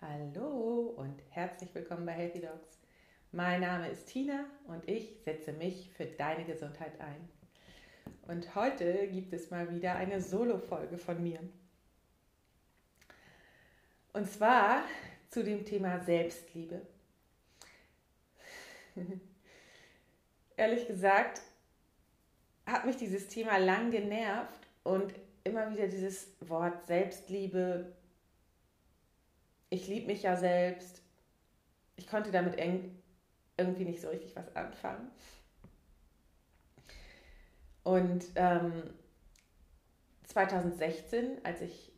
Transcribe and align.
Hallo 0.00 0.94
und 0.96 1.20
herzlich 1.30 1.74
willkommen 1.74 2.06
bei 2.06 2.12
Healthy 2.12 2.42
Dogs. 2.42 2.78
Mein 3.32 3.62
Name 3.62 3.88
ist 3.88 4.06
Tina 4.06 4.44
und 4.68 4.88
ich 4.88 5.18
setze 5.24 5.52
mich 5.52 5.90
für 5.90 6.06
deine 6.06 6.44
Gesundheit 6.44 7.00
ein. 7.00 7.28
Und 8.28 8.54
heute 8.54 9.08
gibt 9.08 9.32
es 9.32 9.50
mal 9.50 9.74
wieder 9.74 9.96
eine 9.96 10.20
Solo-Folge 10.20 10.98
von 10.98 11.20
mir. 11.20 11.40
Und 14.12 14.30
zwar 14.30 14.84
zu 15.30 15.42
dem 15.42 15.64
Thema 15.64 15.98
Selbstliebe. 15.98 16.82
Ehrlich 20.56 20.86
gesagt 20.86 21.42
hat 22.66 22.86
mich 22.86 22.98
dieses 22.98 23.26
Thema 23.26 23.56
lang 23.56 23.90
genervt 23.90 24.68
und 24.84 25.12
immer 25.42 25.72
wieder 25.72 25.88
dieses 25.88 26.28
Wort 26.38 26.86
Selbstliebe 26.86 27.97
ich 29.70 29.86
liebe 29.88 30.06
mich 30.06 30.22
ja 30.22 30.36
selbst. 30.36 31.02
Ich 31.96 32.06
konnte 32.06 32.30
damit 32.30 32.56
irgendwie 33.56 33.84
nicht 33.84 34.00
so 34.00 34.08
richtig 34.08 34.34
was 34.36 34.54
anfangen. 34.56 35.10
Und 37.82 38.24
ähm, 38.36 38.82
2016, 40.26 41.44
als 41.44 41.62
ich 41.62 41.92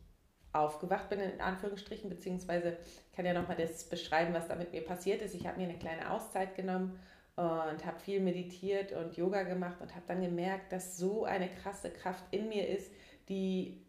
aufgewacht 0.53 1.09
bin, 1.09 1.19
in 1.19 1.41
Anführungsstrichen, 1.41 2.09
beziehungsweise 2.09 2.77
ich 3.09 3.15
kann 3.15 3.25
ja 3.25 3.33
nochmal 3.33 3.57
das 3.57 3.85
beschreiben, 3.85 4.33
was 4.33 4.47
da 4.47 4.55
mit 4.55 4.71
mir 4.71 4.83
passiert 4.83 5.21
ist. 5.21 5.35
Ich 5.35 5.45
habe 5.47 5.59
mir 5.59 5.67
eine 5.67 5.77
kleine 5.77 6.11
Auszeit 6.11 6.55
genommen 6.55 6.99
und 7.35 7.85
habe 7.85 7.99
viel 8.03 8.19
meditiert 8.19 8.91
und 8.91 9.15
Yoga 9.15 9.43
gemacht 9.43 9.79
und 9.81 9.95
habe 9.95 10.05
dann 10.07 10.21
gemerkt, 10.21 10.71
dass 10.71 10.97
so 10.97 11.23
eine 11.23 11.49
krasse 11.49 11.89
Kraft 11.89 12.23
in 12.31 12.49
mir 12.49 12.67
ist, 12.67 12.91
die 13.29 13.81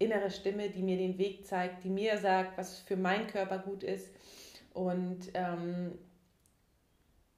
innere 0.00 0.30
Stimme, 0.30 0.70
die 0.70 0.82
mir 0.82 0.96
den 0.96 1.18
Weg 1.18 1.46
zeigt, 1.46 1.84
die 1.84 1.90
mir 1.90 2.18
sagt, 2.18 2.58
was 2.58 2.80
für 2.80 2.96
meinen 2.96 3.26
Körper 3.26 3.58
gut 3.58 3.84
ist 3.84 4.10
und 4.72 5.30
ähm, 5.34 5.92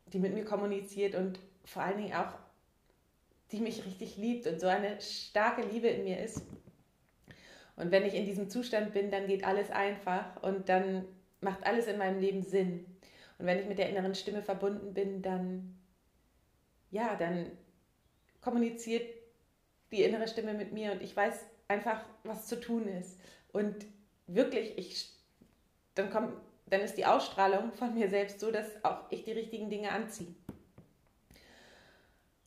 die 0.06 0.20
mit 0.20 0.32
mir 0.32 0.44
kommuniziert 0.44 1.14
und 1.14 1.40
vor 1.64 1.82
allen 1.82 1.98
Dingen 1.98 2.14
auch, 2.14 2.32
die 3.50 3.60
mich 3.60 3.84
richtig 3.84 4.16
liebt 4.16 4.46
und 4.46 4.60
so 4.60 4.68
eine 4.68 5.00
starke 5.00 5.62
Liebe 5.62 5.88
in 5.88 6.04
mir 6.04 6.22
ist. 6.22 6.40
Und 7.76 7.90
wenn 7.90 8.06
ich 8.06 8.14
in 8.14 8.26
diesem 8.26 8.48
Zustand 8.48 8.92
bin, 8.92 9.10
dann 9.10 9.26
geht 9.26 9.44
alles 9.44 9.70
einfach 9.70 10.40
und 10.42 10.68
dann 10.68 11.04
macht 11.40 11.66
alles 11.66 11.88
in 11.88 11.98
meinem 11.98 12.20
Leben 12.20 12.42
Sinn. 12.42 12.86
Und 13.38 13.46
wenn 13.46 13.58
ich 13.58 13.66
mit 13.66 13.78
der 13.78 13.90
inneren 13.90 14.14
Stimme 14.14 14.42
verbunden 14.42 14.94
bin, 14.94 15.20
dann, 15.20 15.76
ja, 16.92 17.16
dann 17.16 17.50
kommuniziert 18.40 19.04
die 19.90 20.04
innere 20.04 20.28
Stimme 20.28 20.54
mit 20.54 20.72
mir 20.72 20.92
und 20.92 21.02
ich 21.02 21.14
weiß 21.16 21.44
einfach 21.72 22.04
was 22.24 22.46
zu 22.46 22.60
tun 22.60 22.86
ist. 22.86 23.18
Und 23.52 23.86
wirklich, 24.26 24.76
ich, 24.78 25.10
dann, 25.94 26.10
kommt, 26.10 26.34
dann 26.66 26.80
ist 26.80 26.96
die 26.96 27.06
Ausstrahlung 27.06 27.72
von 27.72 27.94
mir 27.94 28.08
selbst 28.08 28.40
so, 28.40 28.50
dass 28.50 28.84
auch 28.84 29.10
ich 29.10 29.24
die 29.24 29.32
richtigen 29.32 29.70
Dinge 29.70 29.90
anziehe, 29.90 30.34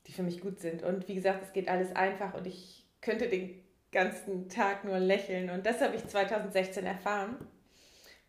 die 0.07 0.11
für 0.11 0.23
mich 0.23 0.41
gut 0.41 0.59
sind. 0.59 0.83
Und 0.83 1.07
wie 1.07 1.15
gesagt, 1.15 1.43
es 1.43 1.53
geht 1.53 1.67
alles 1.67 1.95
einfach 1.95 2.33
und 2.35 2.47
ich 2.47 2.85
könnte 3.01 3.27
den 3.27 3.63
ganzen 3.91 4.49
Tag 4.49 4.83
nur 4.83 4.99
lächeln. 4.99 5.49
Und 5.49 5.65
das 5.65 5.81
habe 5.81 5.95
ich 5.95 6.05
2016 6.05 6.85
erfahren. 6.85 7.37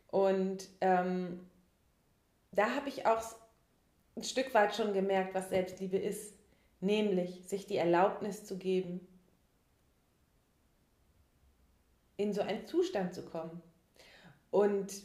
Und 0.09 0.69
ähm, 0.81 1.41
da 2.53 2.75
habe 2.75 2.89
ich 2.89 3.07
auch 3.07 3.23
ein 4.17 4.23
Stück 4.23 4.55
weit 4.55 4.75
schon 4.75 4.95
gemerkt, 4.95 5.35
was 5.35 5.51
Selbstliebe 5.51 5.99
ist. 5.99 6.35
Nämlich 6.81 7.49
sich 7.49 7.67
die 7.67 7.77
Erlaubnis 7.77 8.45
zu 8.45 8.59
geben, 8.59 9.01
in 12.17 12.33
so 12.33 12.43
einen 12.43 12.67
Zustand 12.67 13.15
zu 13.15 13.25
kommen. 13.25 13.63
Und 14.51 15.03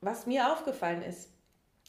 was 0.00 0.26
mir 0.26 0.52
aufgefallen 0.52 1.02
ist, 1.02 1.30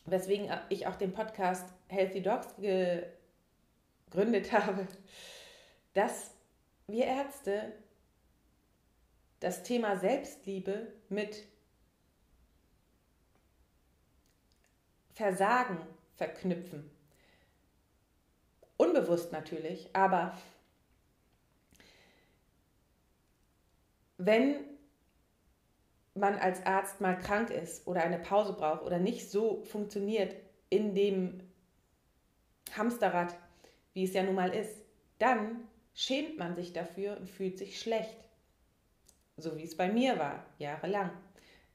weswegen 0.06 0.52
ich 0.70 0.88
auch 0.88 0.96
den 0.96 1.14
Podcast 1.14 1.66
Healthy 1.88 2.22
Dogs 2.22 2.48
gegründet 2.58 4.52
habe, 4.52 4.88
dass 5.94 6.32
wir 6.88 7.06
Ärzte 7.06 7.74
das 9.40 9.64
Thema 9.64 9.98
Selbstliebe 9.98 10.88
mit 11.10 11.44
Versagen 15.14 15.78
verknüpfen. 16.16 16.90
Unbewusst 18.78 19.32
natürlich, 19.32 19.90
aber 19.94 20.38
wenn 24.26 24.56
man 26.16 26.36
als 26.36 26.66
Arzt 26.66 27.02
mal 27.02 27.18
krank 27.18 27.50
ist 27.50 27.88
oder 27.88 28.04
eine 28.04 28.20
Pause 28.20 28.54
braucht 28.54 28.84
oder 28.84 29.00
nicht 29.00 29.30
so 29.32 29.64
funktioniert 29.64 30.36
in 30.70 30.94
dem 30.94 31.42
Hamsterrad, 32.76 33.36
wie 33.94 34.04
es 34.04 34.14
ja 34.14 34.24
nun 34.24 34.36
mal 34.36 34.54
ist, 34.54 34.82
dann 35.20 35.68
schämt 35.94 36.38
man 36.38 36.56
sich 36.56 36.74
dafür 36.74 37.18
und 37.18 37.30
fühlt 37.30 37.58
sich 37.58 37.80
schlecht. 37.80 38.18
So 39.38 39.58
wie 39.58 39.64
es 39.64 39.76
bei 39.76 39.92
mir 39.92 40.20
war, 40.20 40.46
jahrelang. 40.60 41.12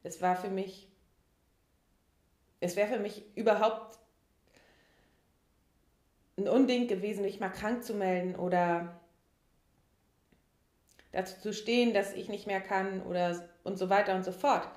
Es 0.02 0.22
war 0.22 0.36
für 0.36 0.48
mich, 0.48 0.88
es 2.60 2.76
wäre 2.76 2.88
für 2.94 3.00
mich 3.00 3.24
überhaupt 3.36 3.98
ein 6.36 6.48
Unding 6.48 6.86
gewesen, 6.86 7.22
mich 7.22 7.40
mal 7.40 7.48
krank 7.48 7.82
zu 7.82 7.94
melden 7.94 8.36
oder 8.36 8.97
dazu 11.12 11.40
zu 11.40 11.52
stehen, 11.52 11.94
dass 11.94 12.14
ich 12.14 12.28
nicht 12.28 12.46
mehr 12.46 12.60
kann 12.60 13.02
oder 13.02 13.48
und 13.64 13.78
so 13.78 13.88
weiter 13.90 14.14
und 14.14 14.24
so 14.24 14.32
fort. 14.32 14.68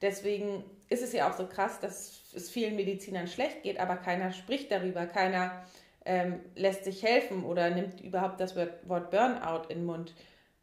Deswegen 0.00 0.64
ist 0.88 1.02
es 1.02 1.12
ja 1.12 1.30
auch 1.30 1.36
so 1.36 1.46
krass, 1.46 1.80
dass 1.80 2.20
es 2.34 2.50
vielen 2.50 2.76
Medizinern 2.76 3.28
schlecht 3.28 3.62
geht, 3.62 3.78
aber 3.78 3.96
keiner 3.96 4.32
spricht 4.32 4.70
darüber, 4.70 5.06
keiner 5.06 5.64
ähm, 6.04 6.40
lässt 6.56 6.84
sich 6.84 7.02
helfen 7.02 7.44
oder 7.44 7.70
nimmt 7.70 8.00
überhaupt 8.00 8.40
das 8.40 8.56
Wort 8.56 9.10
Burnout 9.10 9.68
in 9.68 9.78
den 9.78 9.84
Mund. 9.84 10.14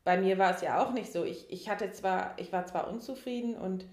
Bei 0.03 0.17
mir 0.17 0.37
war 0.37 0.55
es 0.55 0.61
ja 0.61 0.83
auch 0.83 0.91
nicht 0.91 1.11
so. 1.11 1.23
Ich, 1.23 1.49
ich 1.51 1.69
hatte 1.69 1.91
zwar, 1.91 2.33
ich 2.37 2.51
war 2.51 2.65
zwar 2.65 2.89
unzufrieden 2.89 3.55
und 3.55 3.85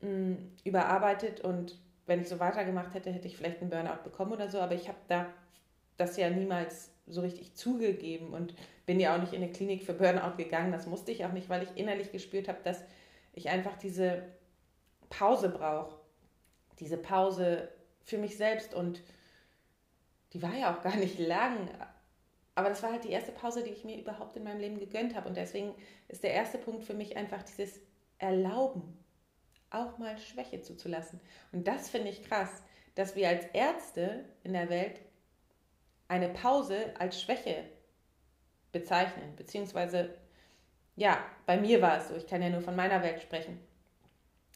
mh, 0.00 0.08
mm, 0.08 0.52
überarbeitet 0.64 1.40
und 1.40 1.78
wenn 2.06 2.20
ich 2.20 2.28
so 2.28 2.40
weitergemacht 2.40 2.94
hätte, 2.94 3.12
hätte 3.12 3.28
ich 3.28 3.36
vielleicht 3.36 3.60
einen 3.60 3.70
Burnout 3.70 4.02
bekommen 4.02 4.32
oder 4.32 4.48
so, 4.48 4.60
aber 4.60 4.74
ich 4.74 4.88
habe 4.88 4.98
da 5.08 5.26
das 5.96 6.16
ja 6.16 6.30
niemals 6.30 6.90
so 7.12 7.20
richtig 7.20 7.54
zugegeben 7.54 8.32
und 8.32 8.54
bin 8.86 9.00
ja 9.00 9.14
auch 9.14 9.20
nicht 9.20 9.32
in 9.32 9.42
eine 9.42 9.52
Klinik 9.52 9.84
für 9.84 9.92
Burnout 9.92 10.36
gegangen. 10.36 10.72
Das 10.72 10.86
musste 10.86 11.12
ich 11.12 11.24
auch 11.24 11.32
nicht, 11.32 11.48
weil 11.48 11.62
ich 11.62 11.76
innerlich 11.76 12.12
gespürt 12.12 12.48
habe, 12.48 12.58
dass 12.64 12.82
ich 13.32 13.48
einfach 13.48 13.76
diese 13.76 14.22
Pause 15.08 15.48
brauche. 15.48 15.98
Diese 16.78 16.96
Pause 16.96 17.68
für 18.04 18.18
mich 18.18 18.36
selbst 18.36 18.74
und 18.74 19.02
die 20.32 20.42
war 20.42 20.54
ja 20.54 20.74
auch 20.74 20.82
gar 20.82 20.96
nicht 20.96 21.18
lang. 21.18 21.68
Aber 22.54 22.68
das 22.68 22.82
war 22.82 22.92
halt 22.92 23.04
die 23.04 23.10
erste 23.10 23.32
Pause, 23.32 23.62
die 23.62 23.70
ich 23.70 23.84
mir 23.84 23.98
überhaupt 23.98 24.36
in 24.36 24.44
meinem 24.44 24.60
Leben 24.60 24.78
gegönnt 24.78 25.14
habe. 25.14 25.28
Und 25.28 25.36
deswegen 25.36 25.74
ist 26.08 26.22
der 26.22 26.32
erste 26.32 26.58
Punkt 26.58 26.84
für 26.84 26.94
mich 26.94 27.16
einfach 27.16 27.42
dieses 27.42 27.80
Erlauben, 28.18 28.98
auch 29.70 29.98
mal 29.98 30.18
Schwäche 30.18 30.60
zuzulassen. 30.60 31.20
Und 31.52 31.66
das 31.68 31.88
finde 31.88 32.08
ich 32.08 32.22
krass, 32.24 32.62
dass 32.94 33.16
wir 33.16 33.28
als 33.28 33.44
Ärzte 33.52 34.24
in 34.42 34.52
der 34.52 34.68
Welt 34.68 35.00
eine 36.10 36.28
Pause 36.28 36.92
als 36.98 37.22
Schwäche 37.22 37.64
bezeichnen. 38.72 39.36
Beziehungsweise, 39.36 40.10
ja, 40.96 41.18
bei 41.46 41.56
mir 41.56 41.80
war 41.80 41.98
es 41.98 42.08
so, 42.08 42.16
ich 42.16 42.26
kann 42.26 42.42
ja 42.42 42.50
nur 42.50 42.62
von 42.62 42.74
meiner 42.74 43.00
Welt 43.02 43.22
sprechen. 43.22 43.60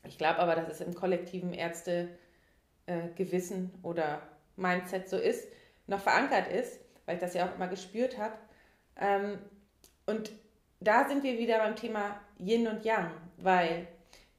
Ich 0.03 0.19
glaube 0.19 0.41
aber, 0.41 0.57
dass 0.57 0.69
es 0.69 0.81
im 0.81 0.95
kollektiven 0.95 1.55
Ärztegewissen 1.55 3.71
äh, 3.73 3.87
oder 3.87 4.21
Mindset 4.57 5.09
so 5.09 5.17
ist, 5.17 5.47
noch 5.87 6.01
verankert 6.01 6.49
ist, 6.49 6.81
weil 7.07 7.15
ich 7.15 7.21
das 7.21 7.35
ja 7.35 7.49
auch 7.49 7.55
immer 7.55 7.69
gespürt 7.69 8.19
habe. 8.19 8.35
Ähm, 8.97 9.39
und 10.07 10.33
da 10.81 11.09
sind 11.09 11.23
wir 11.23 11.39
wieder 11.39 11.59
beim 11.59 11.77
Thema 11.77 12.21
Yin 12.39 12.67
und 12.67 12.85
Yang, 12.85 13.13
weil 13.37 13.87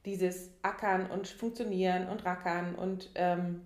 dieses 0.04 0.50
Ackern 0.62 1.10
und 1.10 1.28
Funktionieren 1.28 2.08
und 2.08 2.26
Rackern 2.26 2.74
und 2.74 3.10
ähm, 3.14 3.62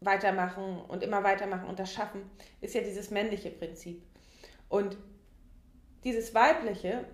weitermachen 0.00 0.80
und 0.88 1.02
immer 1.02 1.22
weitermachen 1.24 1.68
und 1.68 1.78
das 1.78 1.92
Schaffen 1.92 2.22
ist 2.60 2.74
ja 2.74 2.82
dieses 2.82 3.10
männliche 3.10 3.50
Prinzip. 3.50 4.02
Und 4.68 4.96
dieses 6.04 6.34
weibliche, 6.34 7.04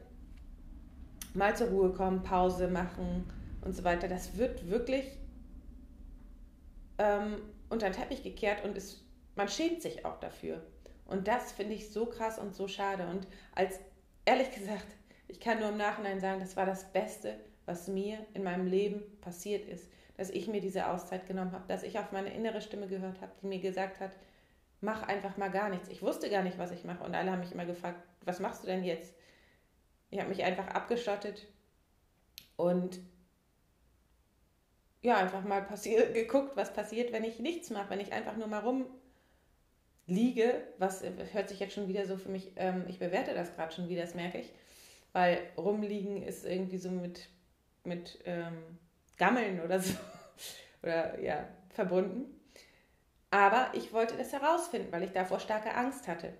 mal 1.34 1.56
zur 1.56 1.68
Ruhe 1.68 1.92
kommen, 1.92 2.22
Pause 2.22 2.68
machen 2.68 3.30
und 3.62 3.74
so 3.74 3.84
weiter, 3.84 4.08
das 4.08 4.36
wird 4.36 4.68
wirklich 4.68 5.04
ähm, 6.98 7.40
unter 7.68 7.88
den 7.88 7.94
Teppich 7.94 8.22
gekehrt 8.22 8.64
und 8.64 8.76
ist, 8.76 9.04
man 9.36 9.48
schämt 9.48 9.80
sich 9.82 10.04
auch 10.04 10.18
dafür. 10.18 10.62
Und 11.06 11.28
das 11.28 11.52
finde 11.52 11.74
ich 11.74 11.90
so 11.90 12.06
krass 12.06 12.38
und 12.38 12.54
so 12.54 12.68
schade. 12.68 13.06
Und 13.08 13.26
als, 13.54 13.80
ehrlich 14.24 14.50
gesagt, 14.52 14.86
ich 15.28 15.40
kann 15.40 15.60
nur 15.60 15.70
im 15.70 15.76
Nachhinein 15.76 16.20
sagen, 16.20 16.40
das 16.40 16.56
war 16.56 16.66
das 16.66 16.92
Beste, 16.92 17.38
was 17.66 17.88
mir 17.88 18.18
in 18.34 18.42
meinem 18.42 18.66
Leben 18.66 19.02
passiert 19.20 19.66
ist. 19.66 19.88
Dass 20.20 20.28
ich 20.28 20.48
mir 20.48 20.60
diese 20.60 20.86
Auszeit 20.86 21.26
genommen 21.26 21.52
habe, 21.52 21.64
dass 21.66 21.82
ich 21.82 21.98
auf 21.98 22.12
meine 22.12 22.30
innere 22.34 22.60
Stimme 22.60 22.88
gehört 22.88 23.22
habe, 23.22 23.32
die 23.40 23.46
mir 23.46 23.58
gesagt 23.58 24.00
hat, 24.00 24.10
mach 24.82 25.02
einfach 25.02 25.38
mal 25.38 25.48
gar 25.48 25.70
nichts. 25.70 25.88
Ich 25.88 26.02
wusste 26.02 26.28
gar 26.28 26.42
nicht, 26.42 26.58
was 26.58 26.72
ich 26.72 26.84
mache. 26.84 27.02
Und 27.02 27.14
alle 27.14 27.30
haben 27.30 27.40
mich 27.40 27.52
immer 27.52 27.64
gefragt, 27.64 28.06
was 28.26 28.38
machst 28.38 28.62
du 28.62 28.66
denn 28.66 28.84
jetzt? 28.84 29.14
Ich 30.10 30.20
habe 30.20 30.28
mich 30.28 30.44
einfach 30.44 30.66
abgeschottet 30.68 31.46
und 32.56 33.00
ja, 35.00 35.16
einfach 35.16 35.42
mal 35.42 35.60
geguckt, 36.12 36.54
was 36.54 36.74
passiert, 36.74 37.12
wenn 37.12 37.24
ich 37.24 37.38
nichts 37.38 37.70
mache, 37.70 37.88
wenn 37.88 38.00
ich 38.00 38.12
einfach 38.12 38.36
nur 38.36 38.46
mal 38.46 38.84
rumliege, 40.06 40.62
was 40.76 41.02
hört 41.32 41.48
sich 41.48 41.60
jetzt 41.60 41.72
schon 41.72 41.88
wieder 41.88 42.04
so 42.04 42.18
für 42.18 42.28
mich, 42.28 42.52
ähm, 42.56 42.84
ich 42.88 42.98
bewerte 42.98 43.32
das 43.32 43.54
gerade 43.54 43.72
schon 43.72 43.88
wieder, 43.88 44.02
das 44.02 44.14
merke 44.14 44.36
ich, 44.36 44.52
weil 45.14 45.38
rumliegen 45.56 46.22
ist 46.22 46.44
irgendwie 46.44 46.76
so 46.76 46.90
mit, 46.90 47.30
mit 47.84 48.18
ähm, 48.26 48.78
Gammeln 49.20 49.60
oder 49.60 49.78
so, 49.78 49.94
oder 50.82 51.20
ja, 51.20 51.46
verbunden. 51.68 52.40
Aber 53.30 53.68
ich 53.74 53.92
wollte 53.92 54.16
das 54.16 54.32
herausfinden, 54.32 54.90
weil 54.90 55.04
ich 55.04 55.12
davor 55.12 55.38
starke 55.38 55.74
Angst 55.74 56.08
hatte. 56.08 56.32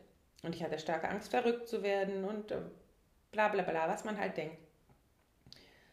Und 0.43 0.55
ich 0.55 0.65
hatte 0.65 0.79
starke 0.79 1.09
Angst, 1.09 1.31
verrückt 1.31 1.69
zu 1.69 1.83
werden 1.83 2.25
und 2.25 2.51
äh, 2.51 2.63
bla 3.33 3.49
bla 3.49 3.63
bla, 3.63 3.87
was 3.87 4.05
man 4.05 4.19
halt 4.19 4.39
denkt. 4.39 4.57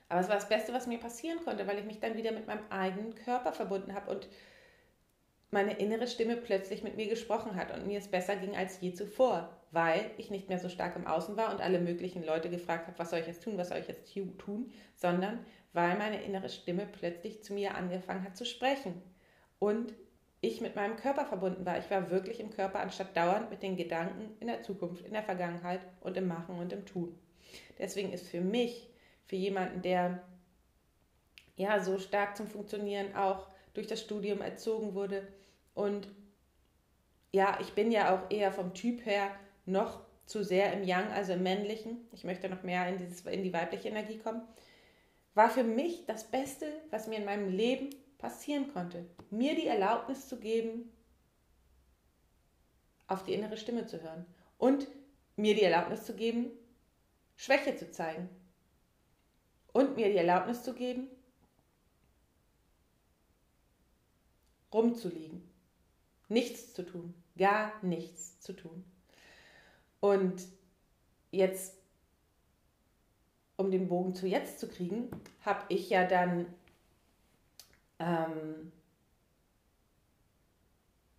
Aber 0.08 0.22
es 0.22 0.30
war 0.30 0.36
das 0.36 0.48
Beste, 0.48 0.72
was 0.74 0.88
mir 0.88 1.00
passieren 1.00 1.44
konnte, 1.44 1.68
weil 1.68 1.78
ich 1.78 1.86
mich 1.86 2.00
dann 2.00 2.16
wieder 2.16 2.32
mit 2.32 2.48
meinem 2.48 2.64
eigenen 2.70 3.14
Körper 3.14 3.52
verbunden 3.52 3.94
habe 3.94 4.10
und 4.10 4.30
meine 5.52 5.78
innere 5.78 6.08
Stimme 6.08 6.38
plötzlich 6.38 6.84
mit 6.84 6.96
mir 6.96 7.08
gesprochen 7.08 7.58
hat 7.58 7.74
und 7.74 7.86
mir 7.86 8.00
es 8.00 8.08
besser 8.08 8.38
ging 8.38 8.56
als 8.56 8.80
je 8.80 8.94
zuvor, 8.94 9.50
weil 9.72 10.12
ich 10.18 10.30
nicht 10.30 10.48
mehr 10.48 10.60
so 10.60 10.70
stark 10.70 10.96
im 10.96 11.08
Außen 11.08 11.36
war 11.36 11.52
und 11.52 11.60
alle 11.60 11.80
möglichen 11.80 12.24
Leute 12.24 12.50
gefragt 12.50 12.88
habe, 12.88 12.98
was 13.00 13.10
soll 13.10 13.20
ich 13.20 13.28
jetzt 13.28 13.44
tun, 13.44 13.58
was 13.58 13.70
soll 13.70 13.78
ich 13.78 13.88
jetzt 13.88 14.10
tun, 14.38 14.72
sondern 14.96 15.46
weil 15.78 15.96
meine 15.96 16.24
innere 16.24 16.50
Stimme 16.50 16.88
plötzlich 16.92 17.44
zu 17.44 17.54
mir 17.54 17.76
angefangen 17.76 18.24
hat 18.24 18.36
zu 18.36 18.46
sprechen 18.46 19.00
und 19.60 19.94
ich 20.42 20.60
mit 20.60 20.76
meinem 20.76 20.96
Körper 20.96 21.24
verbunden 21.24 21.68
war. 21.68 21.78
Ich 21.78 21.92
war 21.92 22.10
wirklich 22.10 22.40
im 22.40 22.50
Körper, 22.50 22.80
anstatt 22.80 23.16
dauernd 23.16 23.52
mit 23.52 23.62
den 23.62 23.78
Gedanken 23.78 24.36
in 24.40 24.48
der 24.48 24.64
Zukunft, 24.64 25.06
in 25.06 25.14
der 25.14 25.22
Vergangenheit 25.22 25.82
und 26.02 26.18
im 26.18 26.28
Machen 26.28 26.58
und 26.58 26.74
im 26.74 26.88
Tun. 26.88 27.16
Deswegen 27.78 28.12
ist 28.12 28.28
für 28.28 28.42
mich 28.42 28.90
für 29.28 29.36
jemanden, 29.36 29.84
der 29.84 30.24
ja 31.58 31.80
so 31.80 32.00
stark 32.00 32.36
zum 32.36 32.48
Funktionieren 32.48 33.16
auch 33.16 33.48
durch 33.76 33.86
das 33.86 34.02
Studium 34.02 34.42
erzogen 34.42 34.96
wurde. 34.96 35.28
Und 35.76 36.08
ja, 37.34 37.56
ich 37.62 37.74
bin 37.74 37.92
ja 37.92 38.16
auch 38.16 38.32
eher 38.32 38.52
vom 38.52 38.74
Typ 38.74 39.06
her 39.06 39.30
noch 39.68 40.02
zu 40.26 40.44
sehr 40.44 40.74
im 40.74 40.84
Yang, 40.84 41.12
also 41.12 41.34
im 41.34 41.44
Männlichen. 41.44 42.08
Ich 42.14 42.24
möchte 42.24 42.50
noch 42.50 42.64
mehr 42.64 42.90
in, 42.90 42.98
dieses, 42.98 43.22
in 43.28 43.44
die 43.44 43.54
weibliche 43.54 43.90
Energie 43.90 44.18
kommen. 44.18 44.42
War 45.38 45.52
für 45.52 45.64
mich 45.64 46.08
das 46.08 46.24
Beste, 46.24 46.66
was 46.90 47.06
mir 47.06 47.18
in 47.18 47.26
meinem 47.26 47.50
Leben 47.50 47.92
passieren 48.18 48.74
konnte. 48.74 49.06
Mir 49.30 49.54
die 49.54 49.68
Erlaubnis 49.68 50.28
zu 50.28 50.40
geben, 50.40 50.92
auf 53.06 53.24
die 53.24 53.36
innere 53.36 53.56
Stimme 53.56 53.86
zu 53.86 54.02
hören. 54.02 54.26
Und 54.58 54.88
mir 55.36 55.54
die 55.54 55.62
Erlaubnis 55.62 56.06
zu 56.06 56.16
geben, 56.16 56.50
Schwäche 57.36 57.76
zu 57.76 57.92
zeigen 57.92 58.28
und 59.74 59.96
mir 59.96 60.10
die 60.10 60.18
Erlaubnis 60.18 60.64
zu 60.64 60.74
geben, 60.74 61.08
rumzuliegen, 64.74 65.48
nichts 66.30 66.74
zu 66.74 66.82
tun, 66.82 67.14
gar 67.38 67.72
nichts 67.84 68.40
zu 68.40 68.54
tun. 68.54 68.84
Und 70.00 70.48
jetzt, 71.30 71.76
um 73.58 73.72
den 73.72 73.88
Bogen 73.88 74.14
zu 74.14 74.28
jetzt 74.28 74.60
zu 74.60 74.68
kriegen, 74.68 75.10
habe 75.44 75.62
ich 75.70 75.90
ja 75.90 76.06
dann 76.06 76.46
ähm, 78.00 78.72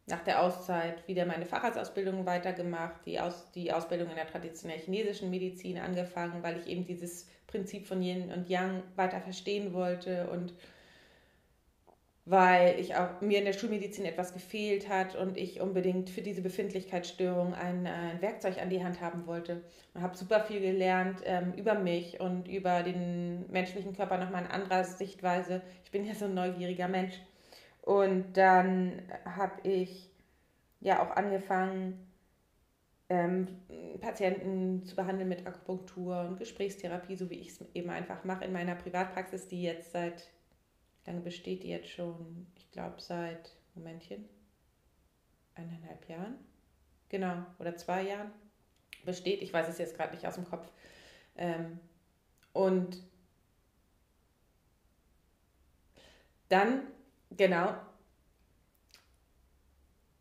nach 0.06 0.22
der 0.22 0.42
Auszeit 0.42 1.06
wieder 1.06 1.26
meine 1.26 1.44
Facharztausbildung 1.44 2.24
weitergemacht, 2.24 3.04
die, 3.04 3.20
Aus, 3.20 3.50
die 3.52 3.72
Ausbildung 3.72 4.08
in 4.08 4.16
der 4.16 4.26
traditionellen 4.26 4.80
chinesischen 4.80 5.30
Medizin 5.30 5.78
angefangen, 5.78 6.42
weil 6.42 6.58
ich 6.58 6.66
eben 6.66 6.86
dieses 6.86 7.28
Prinzip 7.46 7.86
von 7.86 8.02
Yin 8.02 8.32
und 8.32 8.48
Yang 8.48 8.82
weiter 8.96 9.20
verstehen 9.20 9.72
wollte 9.72 10.30
und 10.30 10.54
weil 12.30 12.78
ich 12.78 12.94
auch 12.94 13.20
mir 13.20 13.38
in 13.38 13.44
der 13.44 13.52
Schulmedizin 13.52 14.04
etwas 14.04 14.32
gefehlt 14.32 14.88
hat 14.88 15.14
und 15.14 15.36
ich 15.36 15.60
unbedingt 15.60 16.10
für 16.10 16.20
diese 16.20 16.42
Befindlichkeitsstörung 16.42 17.54
ein, 17.54 17.86
ein 17.86 18.20
Werkzeug 18.20 18.60
an 18.60 18.70
die 18.70 18.82
Hand 18.82 19.00
haben 19.00 19.26
wollte. 19.26 19.62
Und 19.94 20.02
habe 20.02 20.16
super 20.16 20.40
viel 20.40 20.60
gelernt 20.60 21.22
ähm, 21.24 21.54
über 21.54 21.74
mich 21.74 22.20
und 22.20 22.48
über 22.48 22.82
den 22.82 23.50
menschlichen 23.50 23.96
Körper 23.96 24.18
nochmal 24.18 24.44
in 24.44 24.50
anderer 24.50 24.84
Sichtweise. 24.84 25.62
Ich 25.84 25.90
bin 25.90 26.04
ja 26.04 26.14
so 26.14 26.26
ein 26.26 26.34
neugieriger 26.34 26.88
Mensch. 26.88 27.14
Und 27.82 28.36
dann 28.36 29.02
habe 29.24 29.66
ich 29.66 30.10
ja 30.80 31.02
auch 31.02 31.16
angefangen, 31.16 32.08
ähm, 33.08 33.48
Patienten 34.00 34.84
zu 34.84 34.94
behandeln 34.94 35.28
mit 35.28 35.46
Akupunktur 35.46 36.20
und 36.28 36.38
Gesprächstherapie, 36.38 37.16
so 37.16 37.30
wie 37.30 37.36
ich 37.40 37.48
es 37.48 37.64
eben 37.74 37.90
einfach 37.90 38.24
mache 38.24 38.44
in 38.44 38.52
meiner 38.52 38.74
Privatpraxis, 38.74 39.48
die 39.48 39.62
jetzt 39.62 39.92
seit, 39.92 40.28
lange 41.08 41.20
besteht 41.22 41.62
die 41.62 41.70
jetzt 41.70 41.88
schon? 41.88 42.46
Ich 42.56 42.70
glaube 42.70 43.00
seit, 43.00 43.56
Momentchen, 43.74 44.28
eineinhalb 45.54 46.08
Jahren, 46.08 46.38
genau, 47.08 47.44
oder 47.58 47.76
zwei 47.76 48.02
Jahren 48.02 48.30
besteht. 49.04 49.42
Ich 49.42 49.52
weiß 49.52 49.68
es 49.68 49.78
jetzt 49.78 49.96
gerade 49.96 50.14
nicht 50.14 50.26
aus 50.26 50.34
dem 50.34 50.44
Kopf. 50.44 50.70
Ähm, 51.36 51.80
und 52.52 53.02
dann, 56.50 56.82
genau, 57.30 57.74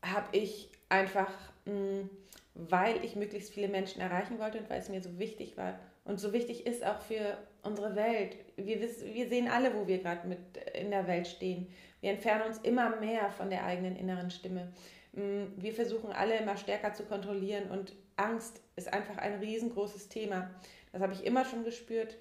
habe 0.02 0.38
ich 0.38 0.72
einfach 0.88 1.32
mh, 1.66 1.74
mm, 1.74 2.10
weil 2.58 3.04
ich 3.04 3.16
möglichst 3.16 3.54
viele 3.54 3.68
Menschen 3.68 4.02
erreichen 4.02 4.40
wollte 4.40 4.58
und 4.58 4.70
weil 4.70 4.80
es 4.80 4.90
mir 4.90 5.02
so 5.02 5.20
wichtig 5.20 5.58
war 5.58 5.80
und 6.06 6.20
so 6.20 6.34
wichtig 6.34 6.66
ist 6.66 6.86
auch 6.86 7.02
für 7.02 7.38
unsere 7.64 7.96
Welt. 7.96 8.38
Wir, 8.56 8.82
wissen, 8.82 9.14
wir 9.14 9.28
sehen 9.28 9.50
alle, 9.50 9.76
wo 9.76 9.88
wir 9.88 10.00
gerade 10.00 10.28
mit 10.28 10.40
in 10.74 10.90
der 10.90 11.06
Welt 11.06 11.28
stehen. 11.28 11.68
Wir 12.02 12.12
entfernen 12.12 12.44
uns 12.48 12.60
immer 12.60 12.96
mehr 12.98 13.30
von 13.32 13.50
der 13.50 13.66
eigenen 13.66 13.96
inneren 13.96 14.32
Stimme. 14.32 14.72
Mm, 15.12 15.46
wir 15.58 15.74
versuchen 15.74 16.12
alle 16.12 16.38
immer 16.38 16.56
stärker 16.58 16.94
zu 16.94 17.04
kontrollieren 17.04 17.70
und 17.70 17.94
Angst 18.16 18.62
ist 18.76 18.92
einfach 18.92 19.18
ein 19.18 19.40
riesengroßes 19.40 20.08
Thema. 20.08 20.50
Das 20.92 21.02
habe 21.02 21.14
ich 21.14 21.26
immer 21.26 21.46
schon 21.46 21.64
gespürt. 21.64 22.16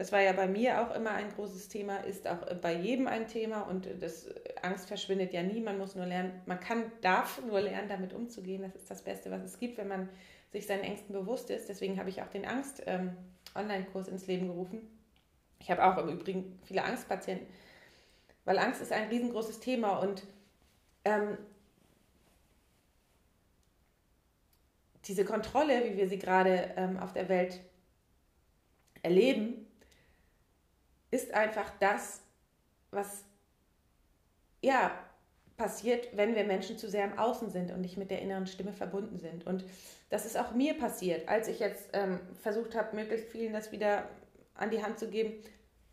Das 0.00 0.12
war 0.12 0.22
ja 0.22 0.32
bei 0.32 0.48
mir 0.48 0.80
auch 0.80 0.94
immer 0.94 1.10
ein 1.10 1.30
großes 1.30 1.68
Thema, 1.68 1.98
ist 1.98 2.26
auch 2.26 2.38
bei 2.62 2.74
jedem 2.74 3.06
ein 3.06 3.28
Thema 3.28 3.60
und 3.60 3.86
das 4.00 4.30
Angst 4.62 4.88
verschwindet 4.88 5.34
ja 5.34 5.42
nie. 5.42 5.60
Man 5.60 5.76
muss 5.76 5.94
nur 5.94 6.06
lernen, 6.06 6.40
man 6.46 6.58
kann, 6.58 6.90
darf 7.02 7.42
nur 7.44 7.60
lernen, 7.60 7.86
damit 7.86 8.14
umzugehen. 8.14 8.62
Das 8.62 8.74
ist 8.74 8.90
das 8.90 9.02
Beste, 9.02 9.30
was 9.30 9.42
es 9.42 9.58
gibt, 9.58 9.76
wenn 9.76 9.88
man 9.88 10.08
sich 10.52 10.66
seinen 10.66 10.84
Ängsten 10.84 11.12
bewusst 11.12 11.50
ist. 11.50 11.68
Deswegen 11.68 11.98
habe 11.98 12.08
ich 12.08 12.22
auch 12.22 12.28
den 12.28 12.46
Angst-Online-Kurs 12.46 14.08
ähm, 14.08 14.14
ins 14.14 14.26
Leben 14.26 14.46
gerufen. 14.46 14.88
Ich 15.58 15.70
habe 15.70 15.84
auch 15.84 15.98
im 15.98 16.08
Übrigen 16.08 16.58
viele 16.64 16.82
Angstpatienten, 16.82 17.46
weil 18.46 18.58
Angst 18.58 18.80
ist 18.80 18.92
ein 18.92 19.08
riesengroßes 19.08 19.60
Thema 19.60 19.98
und 19.98 20.22
ähm, 21.04 21.36
diese 25.04 25.26
Kontrolle, 25.26 25.84
wie 25.84 25.98
wir 25.98 26.08
sie 26.08 26.18
gerade 26.18 26.72
ähm, 26.78 26.96
auf 26.96 27.12
der 27.12 27.28
Welt 27.28 27.60
erleben, 29.02 29.66
ist 31.10 31.34
einfach 31.34 31.70
das, 31.80 32.20
was 32.90 33.24
ja 34.60 34.92
passiert, 35.56 36.16
wenn 36.16 36.34
wir 36.34 36.44
Menschen 36.44 36.78
zu 36.78 36.88
sehr 36.88 37.04
im 37.04 37.18
Außen 37.18 37.50
sind 37.50 37.70
und 37.70 37.82
nicht 37.82 37.98
mit 37.98 38.10
der 38.10 38.22
inneren 38.22 38.46
Stimme 38.46 38.72
verbunden 38.72 39.18
sind. 39.18 39.46
Und 39.46 39.64
das 40.08 40.24
ist 40.24 40.38
auch 40.38 40.52
mir 40.52 40.74
passiert, 40.74 41.28
als 41.28 41.48
ich 41.48 41.60
jetzt 41.60 41.90
ähm, 41.92 42.18
versucht 42.40 42.74
habe, 42.74 42.96
möglichst 42.96 43.28
vielen 43.28 43.52
das 43.52 43.70
wieder 43.70 44.08
an 44.54 44.70
die 44.70 44.82
Hand 44.82 44.98
zu 44.98 45.08
geben. 45.08 45.34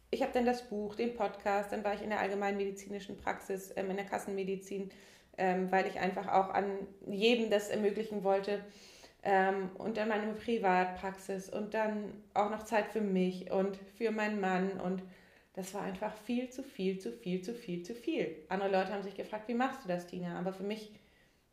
Ich 0.09 0.21
habe 0.21 0.31
dann 0.31 0.45
das 0.45 0.69
Buch, 0.69 0.95
den 0.95 1.15
Podcast, 1.15 1.74
dann 1.74 1.83
war 1.83 1.93
ich 1.93 2.01
in 2.01 2.09
der 2.09 2.19
allgemeinen 2.19 2.55
medizinischen 2.55 3.17
Praxis, 3.17 3.74
ähm, 3.75 3.89
in 3.89 3.97
der 3.97 4.05
Kassenmedizin, 4.05 4.89
ähm, 5.38 5.69
weil 5.69 5.86
ich 5.86 6.00
einfach 6.00 6.27
auch 6.29 6.50
an 6.53 6.88
jedem 7.05 7.50
das 7.50 7.67
ermöglichen 7.69 8.24
wollte. 8.24 8.63
Ähm, 9.29 9.72
und 9.77 9.98
dann 9.98 10.07
meine 10.07 10.31
Privatpraxis 10.31 11.50
und 11.50 11.74
dann 11.74 12.13
auch 12.34 12.50
noch 12.50 12.63
Zeit 12.63 12.88
für 12.88 13.01
mich 13.01 13.51
und 13.51 13.77
für 13.98 14.12
meinen 14.12 14.39
Mann 14.39 14.79
und 14.79 15.03
das 15.51 15.74
war 15.74 15.81
einfach 15.81 16.13
viel 16.13 16.50
zu 16.50 16.63
viel, 16.63 16.98
zu 16.98 17.12
viel, 17.12 17.41
zu 17.41 17.53
viel, 17.53 17.84
zu 17.84 17.93
viel. 17.93 18.38
Andere 18.48 18.69
Leute 18.72 18.93
haben 18.93 19.03
sich 19.03 19.15
gefragt, 19.15 19.50
wie 19.50 19.53
machst 19.53 19.84
du 19.84 19.89
das, 19.89 20.07
Tina? 20.07 20.39
Aber 20.39 20.53
für 20.53 20.63
mich, 20.63 20.93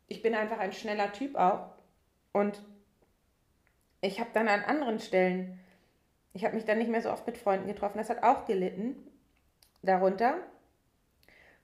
ich 0.07 0.21
bin 0.21 0.35
einfach 0.35 0.59
ein 0.59 0.71
schneller 0.71 1.11
Typ 1.11 1.35
auch. 1.35 1.71
Und 2.31 2.61
ich 3.99 4.21
habe 4.21 4.29
dann 4.31 4.47
an 4.47 4.63
anderen 4.63 4.99
Stellen, 4.99 5.59
ich 6.31 6.45
habe 6.45 6.55
mich 6.55 6.63
dann 6.63 6.77
nicht 6.77 6.89
mehr 6.89 7.01
so 7.01 7.11
oft 7.11 7.27
mit 7.27 7.37
Freunden 7.37 7.67
getroffen. 7.67 7.97
Das 7.97 8.09
hat 8.09 8.23
auch 8.23 8.45
gelitten 8.45 8.95
darunter, 9.81 10.37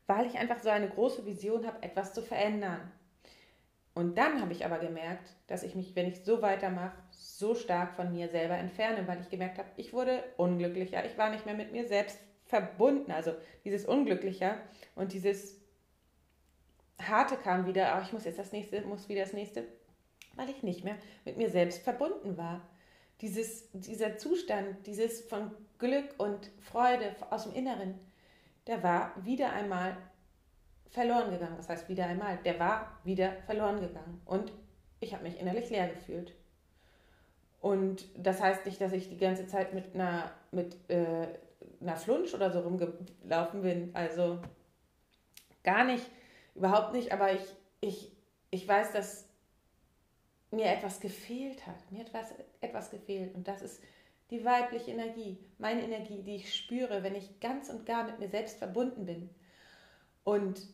weil 0.08 0.25
ich 0.25 0.38
einfach 0.38 0.60
so 0.60 0.70
eine 0.70 0.89
große 0.89 1.25
Vision 1.25 1.65
habe, 1.65 1.82
etwas 1.84 2.13
zu 2.13 2.22
verändern. 2.22 2.91
Und 3.93 4.17
dann 4.17 4.39
habe 4.41 4.53
ich 4.53 4.65
aber 4.65 4.79
gemerkt, 4.79 5.36
dass 5.48 5.63
ich 5.63 5.75
mich, 5.75 5.95
wenn 5.95 6.07
ich 6.07 6.24
so 6.24 6.41
weitermache, 6.41 6.95
so 7.12 7.55
stark 7.55 7.93
von 7.95 8.13
mir 8.13 8.29
selber 8.29 8.55
entferne, 8.55 9.05
weil 9.07 9.19
ich 9.19 9.29
gemerkt 9.29 9.57
habe, 9.57 9.67
ich 9.75 9.91
wurde 9.91 10.24
unglücklicher, 10.38 11.05
ich 11.05 11.17
war 11.17 11.29
nicht 11.29 11.45
mehr 11.45 11.55
mit 11.55 11.71
mir 11.71 11.88
selbst 11.88 12.17
verbunden. 12.45 13.12
Also 13.12 13.33
dieses 13.65 13.86
Unglückliche 13.86 14.55
und 14.95 15.12
dieses 15.12 15.60
Harte 17.01 17.36
kam 17.36 17.65
wieder, 17.65 17.98
oh, 17.98 18.01
ich 18.03 18.13
muss 18.13 18.25
jetzt 18.25 18.39
das 18.39 18.51
nächste, 18.51 18.81
muss 18.81 19.10
wieder 19.10 19.21
das 19.21 19.33
nächste, 19.33 19.65
weil 20.36 20.50
ich 20.50 20.63
nicht 20.63 20.83
mehr 20.83 20.95
mit 21.25 21.38
mir 21.38 21.50
selbst 21.50 21.83
verbunden 21.83 22.38
war. 22.38 22.62
Dieses, 23.19 23.69
dieser 23.74 24.17
Zustand, 24.17 24.88
dieses 24.88 25.21
von 25.21 25.51
Glück 25.79 26.15
und 26.17 26.50
Freude 26.62 27.15
aus 27.29 27.43
dem 27.43 27.53
Inneren, 27.53 28.00
der 28.67 28.83
war 28.83 29.13
wieder 29.24 29.51
einmal 29.51 29.98
verloren 30.91 31.31
gegangen. 31.31 31.57
Das 31.57 31.69
heißt 31.69 31.89
wieder 31.89 32.05
einmal, 32.05 32.38
der 32.45 32.60
war 32.60 33.00
wieder 33.03 33.33
verloren 33.45 33.79
gegangen. 33.79 34.21
Und 34.25 34.51
ich 35.00 35.13
habe 35.13 35.24
mich 35.24 35.39
innerlich 35.39 35.69
leer 35.69 35.88
gefühlt. 35.88 36.33
Und 37.60 38.05
das 38.15 38.41
heißt 38.41 38.65
nicht, 38.65 38.79
dass 38.81 38.91
ich 38.91 39.10
die 39.10 39.17
ganze 39.17 39.48
Zeit 39.48 39.74
mit 39.74 39.95
einer, 39.95 40.31
mit, 40.51 40.77
äh, 40.89 41.27
einer 41.79 41.95
Flunsch 41.95 42.33
oder 42.33 42.51
so 42.51 42.60
rumgelaufen 42.60 43.62
bin. 43.62 43.91
Also 43.93 44.39
gar 45.63 45.83
nicht, 45.83 46.05
überhaupt 46.55 46.93
nicht. 46.93 47.12
Aber 47.12 47.31
ich, 47.33 47.43
ich, 47.79 48.12
ich 48.50 48.67
weiß, 48.67 48.91
dass 48.91 49.27
mir 50.51 50.65
etwas 50.65 51.00
gefehlt 51.00 51.65
hat. 51.65 51.91
Mir 51.91 52.00
hat 52.00 52.07
etwas, 52.07 52.33
etwas 52.60 52.91
gefehlt. 52.91 53.33
Und 53.33 53.48
das 53.48 53.62
ist 53.62 53.81
die 54.31 54.43
weibliche 54.43 54.91
Energie, 54.91 55.38
meine 55.57 55.83
Energie, 55.83 56.24
die 56.24 56.38
ich 56.38 56.55
spüre, 56.55 57.03
wenn 57.03 57.15
ich 57.15 57.39
ganz 57.39 57.69
und 57.69 57.86
gar 57.86 58.05
mit 58.05 58.19
mir 58.19 58.29
selbst 58.29 58.57
verbunden 58.57 59.05
bin. 59.05 59.29
Und 60.24 60.67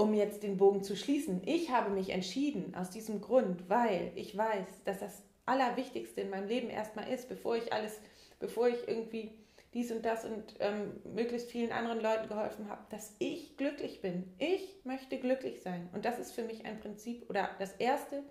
um 0.00 0.14
jetzt 0.14 0.42
den 0.42 0.56
Bogen 0.56 0.82
zu 0.82 0.96
schließen, 0.96 1.42
ich 1.44 1.70
habe 1.70 1.90
mich 1.90 2.08
entschieden 2.08 2.74
aus 2.74 2.88
diesem 2.88 3.20
Grund, 3.20 3.68
weil 3.68 4.12
ich 4.14 4.34
weiß, 4.34 4.66
dass 4.84 4.98
das 4.98 5.22
Allerwichtigste 5.44 6.22
in 6.22 6.30
meinem 6.30 6.48
Leben 6.48 6.70
erstmal 6.70 7.12
ist, 7.12 7.28
bevor 7.28 7.56
ich 7.56 7.70
alles, 7.74 8.00
bevor 8.38 8.68
ich 8.68 8.88
irgendwie 8.88 9.32
dies 9.74 9.92
und 9.92 10.06
das 10.06 10.24
und 10.24 10.54
ähm, 10.60 11.00
möglichst 11.04 11.50
vielen 11.50 11.70
anderen 11.70 12.00
Leuten 12.00 12.28
geholfen 12.28 12.70
habe, 12.70 12.82
dass 12.88 13.14
ich 13.18 13.58
glücklich 13.58 14.00
bin. 14.00 14.32
Ich 14.38 14.80
möchte 14.84 15.18
glücklich 15.18 15.60
sein. 15.60 15.90
Und 15.92 16.06
das 16.06 16.18
ist 16.18 16.32
für 16.32 16.44
mich 16.44 16.64
ein 16.64 16.80
Prinzip 16.80 17.28
oder 17.28 17.50
das 17.58 17.72
Erste, 17.74 18.22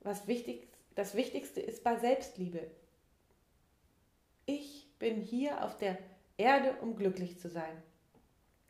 was 0.00 0.26
wichtig, 0.26 0.66
das 0.94 1.14
Wichtigste 1.14 1.60
ist 1.60 1.84
bei 1.84 1.98
Selbstliebe. 1.98 2.70
Ich 4.46 4.88
bin 4.98 5.20
hier 5.20 5.62
auf 5.62 5.76
der 5.76 5.98
Erde, 6.38 6.76
um 6.80 6.96
glücklich 6.96 7.38
zu 7.38 7.50
sein. 7.50 7.82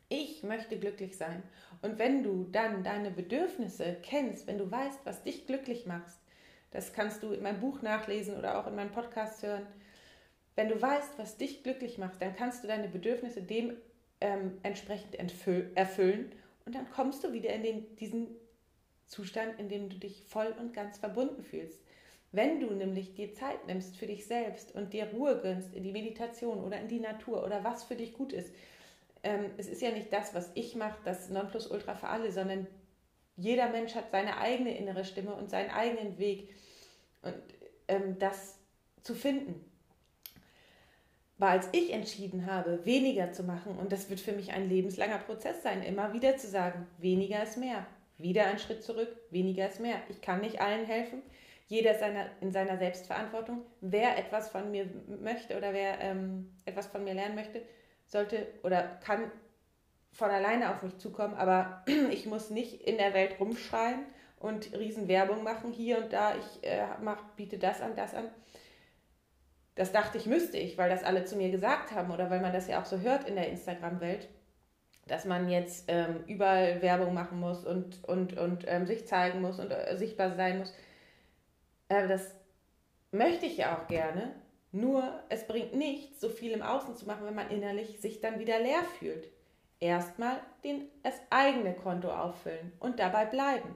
Ich 0.09 0.43
möchte 0.43 0.77
glücklich 0.77 1.17
sein. 1.17 1.41
Und 1.81 1.97
wenn 1.97 2.23
du 2.23 2.47
dann 2.51 2.83
deine 2.83 3.11
Bedürfnisse 3.11 3.97
kennst, 4.01 4.47
wenn 4.47 4.57
du 4.57 4.69
weißt, 4.69 4.99
was 5.03 5.23
dich 5.23 5.47
glücklich 5.47 5.85
macht, 5.85 6.13
das 6.71 6.93
kannst 6.93 7.23
du 7.23 7.31
in 7.31 7.41
meinem 7.41 7.59
Buch 7.59 7.81
nachlesen 7.81 8.37
oder 8.37 8.59
auch 8.59 8.67
in 8.67 8.75
meinem 8.75 8.91
Podcast 8.91 9.41
hören. 9.43 9.65
Wenn 10.55 10.69
du 10.69 10.81
weißt, 10.81 11.17
was 11.17 11.37
dich 11.37 11.63
glücklich 11.63 11.97
macht, 11.97 12.21
dann 12.21 12.35
kannst 12.35 12.63
du 12.63 12.67
deine 12.67 12.87
Bedürfnisse 12.87 13.41
dementsprechend 13.41 15.17
ähm, 15.19 15.71
erfüllen 15.75 16.31
und 16.65 16.75
dann 16.75 16.89
kommst 16.89 17.23
du 17.23 17.33
wieder 17.33 17.49
in 17.49 17.63
den, 17.63 17.95
diesen 17.97 18.27
Zustand, 19.07 19.59
in 19.59 19.69
dem 19.69 19.89
du 19.89 19.97
dich 19.97 20.23
voll 20.23 20.53
und 20.59 20.73
ganz 20.73 20.97
verbunden 20.97 21.43
fühlst. 21.43 21.79
Wenn 22.31 22.59
du 22.59 22.73
nämlich 22.73 23.13
dir 23.13 23.33
Zeit 23.33 23.65
nimmst 23.67 23.97
für 23.97 24.07
dich 24.07 24.25
selbst 24.25 24.75
und 24.75 24.93
dir 24.93 25.07
Ruhe 25.13 25.39
gönnst 25.39 25.73
in 25.73 25.83
die 25.83 25.91
Meditation 25.91 26.63
oder 26.63 26.79
in 26.79 26.87
die 26.87 26.99
Natur 26.99 27.45
oder 27.45 27.63
was 27.63 27.83
für 27.85 27.95
dich 27.95 28.13
gut 28.13 28.33
ist, 28.33 28.53
ähm, 29.25 29.51
es 29.57 29.67
ist 29.67 29.81
ja 29.81 29.91
nicht 29.91 30.13
das, 30.13 30.33
was 30.33 30.51
ich 30.53 30.75
mache, 30.75 30.97
das 31.03 31.29
Nonplusultra 31.29 31.95
für 31.95 32.07
alle, 32.07 32.31
sondern 32.31 32.67
jeder 33.35 33.69
Mensch 33.69 33.95
hat 33.95 34.11
seine 34.11 34.37
eigene 34.37 34.77
innere 34.77 35.03
Stimme 35.03 35.33
und 35.33 35.49
seinen 35.49 35.71
eigenen 35.71 36.17
Weg 36.17 36.55
und 37.23 37.35
ähm, 37.87 38.17
das 38.19 38.59
zu 39.01 39.15
finden. 39.15 39.65
War 41.37 41.49
als 41.49 41.67
ich 41.73 41.91
entschieden 41.91 42.45
habe, 42.45 42.85
weniger 42.85 43.33
zu 43.33 43.43
machen, 43.43 43.77
und 43.77 43.91
das 43.91 44.09
wird 44.09 44.21
für 44.21 44.31
mich 44.31 44.53
ein 44.53 44.69
lebenslanger 44.69 45.17
Prozess 45.17 45.63
sein, 45.63 45.83
immer 45.83 46.13
wieder 46.13 46.37
zu 46.37 46.47
sagen, 46.47 46.87
weniger 46.97 47.43
ist 47.43 47.57
mehr. 47.57 47.85
Wieder 48.17 48.45
ein 48.45 48.59
Schritt 48.59 48.83
zurück, 48.83 49.09
weniger 49.31 49.67
ist 49.67 49.81
mehr. 49.81 49.97
Ich 50.07 50.21
kann 50.21 50.39
nicht 50.39 50.61
allen 50.61 50.85
helfen. 50.85 51.21
Jeder 51.67 51.95
seiner, 51.95 52.29
in 52.39 52.51
seiner 52.51 52.77
Selbstverantwortung. 52.77 53.63
Wer 53.81 54.17
etwas 54.17 54.49
von 54.49 54.71
mir 54.71 54.87
möchte 55.19 55.57
oder 55.57 55.73
wer 55.73 55.99
ähm, 55.99 56.55
etwas 56.63 56.87
von 56.87 57.03
mir 57.03 57.15
lernen 57.15 57.35
möchte, 57.35 57.63
sollte 58.05 58.47
oder 58.63 58.83
kann 59.03 59.31
von 60.11 60.29
alleine 60.29 60.73
auf 60.73 60.81
mich 60.81 60.97
zukommen, 60.97 61.33
aber 61.35 61.83
ich 62.11 62.25
muss 62.25 62.49
nicht 62.49 62.81
in 62.81 62.97
der 62.97 63.13
Welt 63.13 63.39
rumschreien 63.39 64.05
und 64.39 64.73
Riesenwerbung 64.73 65.43
machen, 65.43 65.71
hier 65.71 65.97
und 65.97 66.13
da, 66.13 66.35
ich 66.35 66.63
äh, 66.63 66.85
mach, 67.01 67.21
biete 67.35 67.57
das 67.57 67.81
an, 67.81 67.95
das 67.95 68.13
an. 68.13 68.29
Das 69.75 69.91
dachte 69.91 70.17
ich, 70.17 70.25
müsste 70.25 70.57
ich, 70.57 70.77
weil 70.77 70.89
das 70.89 71.03
alle 71.03 71.25
zu 71.25 71.35
mir 71.35 71.51
gesagt 71.51 71.91
haben 71.91 72.11
oder 72.11 72.29
weil 72.29 72.39
man 72.39 72.53
das 72.53 72.67
ja 72.67 72.81
auch 72.81 72.85
so 72.85 72.99
hört 72.99 73.27
in 73.27 73.35
der 73.35 73.49
Instagram-Welt, 73.49 74.29
dass 75.07 75.25
man 75.25 75.49
jetzt 75.49 75.85
ähm, 75.89 76.23
überall 76.27 76.81
Werbung 76.81 77.13
machen 77.13 77.39
muss 77.39 77.65
und, 77.65 78.01
und, 78.05 78.37
und 78.37 78.63
ähm, 78.67 78.85
sich 78.87 79.05
zeigen 79.05 79.41
muss 79.41 79.59
und 79.59 79.71
äh, 79.71 79.97
sichtbar 79.97 80.35
sein 80.35 80.59
muss. 80.59 80.73
Äh, 81.89 82.07
das 82.07 82.33
möchte 83.11 83.45
ich 83.45 83.57
ja 83.57 83.77
auch 83.77 83.87
gerne, 83.87 84.33
nur 84.75 85.23
es 85.29 85.47
bringt 85.47 85.73
nichts, 85.73 86.19
so 86.19 86.29
viel 86.29 86.51
im 86.51 86.61
Außen 86.61 86.95
zu 86.95 87.05
machen, 87.05 87.25
wenn 87.25 87.35
man 87.35 87.49
innerlich 87.49 87.99
sich 88.01 88.19
dann 88.19 88.39
wieder 88.39 88.59
leer 88.59 88.83
fühlt. 88.99 89.29
Erstmal 89.79 90.39
den, 90.63 90.89
das 91.03 91.15
eigene 91.29 91.73
Konto 91.73 92.09
auffüllen 92.09 92.73
und 92.79 92.99
dabei 92.99 93.25
bleiben. 93.25 93.75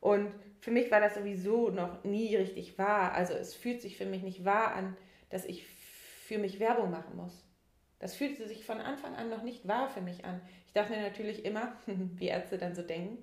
Und 0.00 0.34
für 0.60 0.70
mich 0.70 0.90
war 0.90 1.00
das 1.00 1.14
sowieso 1.14 1.70
noch 1.70 2.04
nie 2.04 2.36
richtig 2.36 2.78
wahr. 2.78 3.12
Also 3.12 3.32
es 3.32 3.54
fühlt 3.54 3.80
sich 3.80 3.96
für 3.96 4.04
mich 4.04 4.22
nicht 4.22 4.44
wahr 4.44 4.74
an, 4.74 4.96
dass 5.30 5.46
ich 5.46 5.66
für 5.66 6.38
mich 6.38 6.60
Werbung 6.60 6.90
machen 6.90 7.16
muss. 7.16 7.42
Das 7.98 8.14
fühlte 8.14 8.46
sich 8.46 8.66
von 8.66 8.80
Anfang 8.80 9.14
an 9.14 9.30
noch 9.30 9.42
nicht 9.42 9.66
wahr 9.66 9.88
für 9.88 10.02
mich 10.02 10.26
an. 10.26 10.42
Ich 10.66 10.74
dachte 10.74 10.92
mir 10.92 11.00
natürlich 11.00 11.44
immer, 11.46 11.72
wie 11.86 12.26
Ärzte 12.26 12.58
dann 12.58 12.74
so 12.74 12.82
denken, 12.82 13.16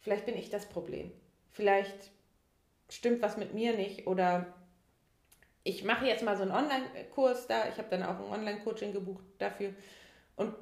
vielleicht 0.00 0.24
bin 0.24 0.36
ich 0.36 0.48
das 0.48 0.66
Problem. 0.66 1.12
Vielleicht 1.50 2.10
stimmt 2.88 3.20
was 3.20 3.36
mit 3.36 3.52
mir 3.52 3.76
nicht 3.76 4.06
oder 4.06 4.54
ich 5.64 5.84
mache 5.84 6.06
jetzt 6.06 6.24
mal 6.24 6.36
so 6.36 6.42
einen 6.42 6.52
Online-Kurs 6.52 7.46
da, 7.46 7.68
ich 7.68 7.78
habe 7.78 7.88
dann 7.90 8.02
auch 8.02 8.18
ein 8.18 8.40
Online-Coaching 8.40 8.92
gebucht 8.92 9.24
dafür 9.38 9.72
und 10.36 10.54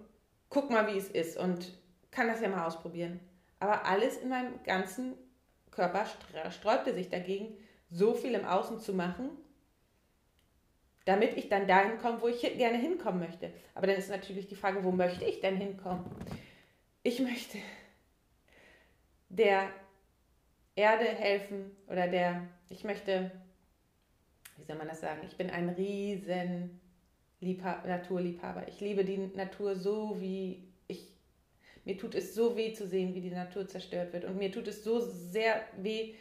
guck 0.48 0.70
mal, 0.70 0.86
wie 0.92 0.98
es 0.98 1.08
ist 1.08 1.38
und 1.38 1.72
kann 2.10 2.28
das 2.28 2.40
ja 2.40 2.48
mal 2.48 2.66
ausprobieren. 2.66 3.20
Aber 3.60 3.84
alles 3.84 4.16
in 4.18 4.28
meinem 4.28 4.62
ganzen 4.64 5.14
Körper 5.70 6.04
sträubte 6.50 6.94
sich 6.94 7.08
dagegen, 7.08 7.56
so 7.90 8.14
viel 8.14 8.34
im 8.34 8.44
Außen 8.44 8.80
zu 8.80 8.92
machen, 8.92 9.30
damit 11.04 11.36
ich 11.36 11.48
dann 11.48 11.66
dahin 11.66 11.98
komme, 11.98 12.20
wo 12.20 12.28
ich 12.28 12.40
gerne 12.40 12.78
hinkommen 12.78 13.20
möchte. 13.20 13.52
Aber 13.74 13.86
dann 13.86 13.96
ist 13.96 14.10
natürlich 14.10 14.48
die 14.48 14.56
Frage, 14.56 14.84
wo 14.84 14.92
möchte 14.92 15.24
ich 15.24 15.40
denn 15.40 15.56
hinkommen? 15.56 16.04
Ich 17.02 17.20
möchte 17.20 17.58
der 19.28 19.70
Erde 20.76 21.04
helfen 21.04 21.76
oder 21.86 22.08
der, 22.08 22.46
ich 22.68 22.84
möchte 22.84 23.30
wie 24.60 24.66
soll 24.66 24.76
man 24.76 24.88
das 24.88 25.00
sagen? 25.00 25.20
Ich 25.26 25.36
bin 25.36 25.50
ein 25.50 25.70
riesen 25.70 26.80
Liebha 27.40 27.82
Naturliebhaber. 27.86 28.68
Ich 28.68 28.80
liebe 28.80 29.04
die 29.04 29.18
Natur 29.34 29.74
so, 29.74 30.20
wie 30.20 30.68
ich. 30.86 31.08
Mir 31.84 31.96
tut 31.96 32.14
es 32.14 32.34
so 32.34 32.56
weh 32.56 32.72
zu 32.74 32.86
sehen, 32.86 33.14
wie 33.14 33.22
die 33.22 33.30
Natur 33.30 33.66
zerstört 33.66 34.12
wird. 34.12 34.24
Und 34.24 34.36
mir 34.36 34.52
tut 34.52 34.68
es 34.68 34.84
so 34.84 35.00
sehr 35.00 35.62
weh. 35.78 36.14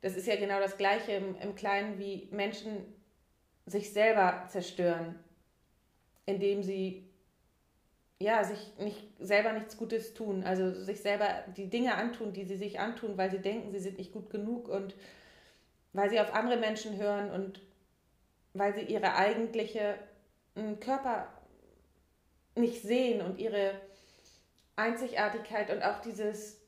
Das 0.00 0.16
ist 0.16 0.26
ja 0.26 0.36
genau 0.36 0.58
das 0.58 0.76
Gleiche 0.76 1.12
im, 1.12 1.36
im 1.36 1.54
Kleinen, 1.54 1.98
wie 1.98 2.28
Menschen 2.30 2.78
sich 3.66 3.92
selber 3.92 4.46
zerstören, 4.48 5.16
indem 6.24 6.62
sie 6.62 7.06
ja, 8.18 8.42
sich 8.44 8.72
nicht, 8.78 9.04
selber 9.18 9.52
nichts 9.52 9.76
Gutes 9.76 10.14
tun, 10.14 10.42
also 10.42 10.72
sich 10.72 11.00
selber 11.00 11.44
die 11.56 11.68
Dinge 11.68 11.96
antun, 11.96 12.32
die 12.32 12.44
sie 12.44 12.56
sich 12.56 12.80
antun, 12.80 13.18
weil 13.18 13.30
sie 13.30 13.40
denken, 13.40 13.72
sie 13.72 13.80
sind 13.80 13.98
nicht 13.98 14.12
gut 14.12 14.30
genug 14.30 14.68
und 14.68 14.94
weil 15.92 16.08
sie 16.08 16.20
auf 16.20 16.32
andere 16.34 16.58
Menschen 16.58 16.96
hören 16.96 17.30
und 17.30 17.60
weil 18.58 18.74
sie 18.74 18.82
ihre 18.82 19.14
eigentliche 19.14 19.98
hm, 20.54 20.80
Körper 20.80 21.28
nicht 22.54 22.82
sehen 22.82 23.20
und 23.20 23.38
ihre 23.38 23.80
Einzigartigkeit 24.76 25.70
und 25.70 25.82
auch 25.82 26.00
dieses, 26.00 26.58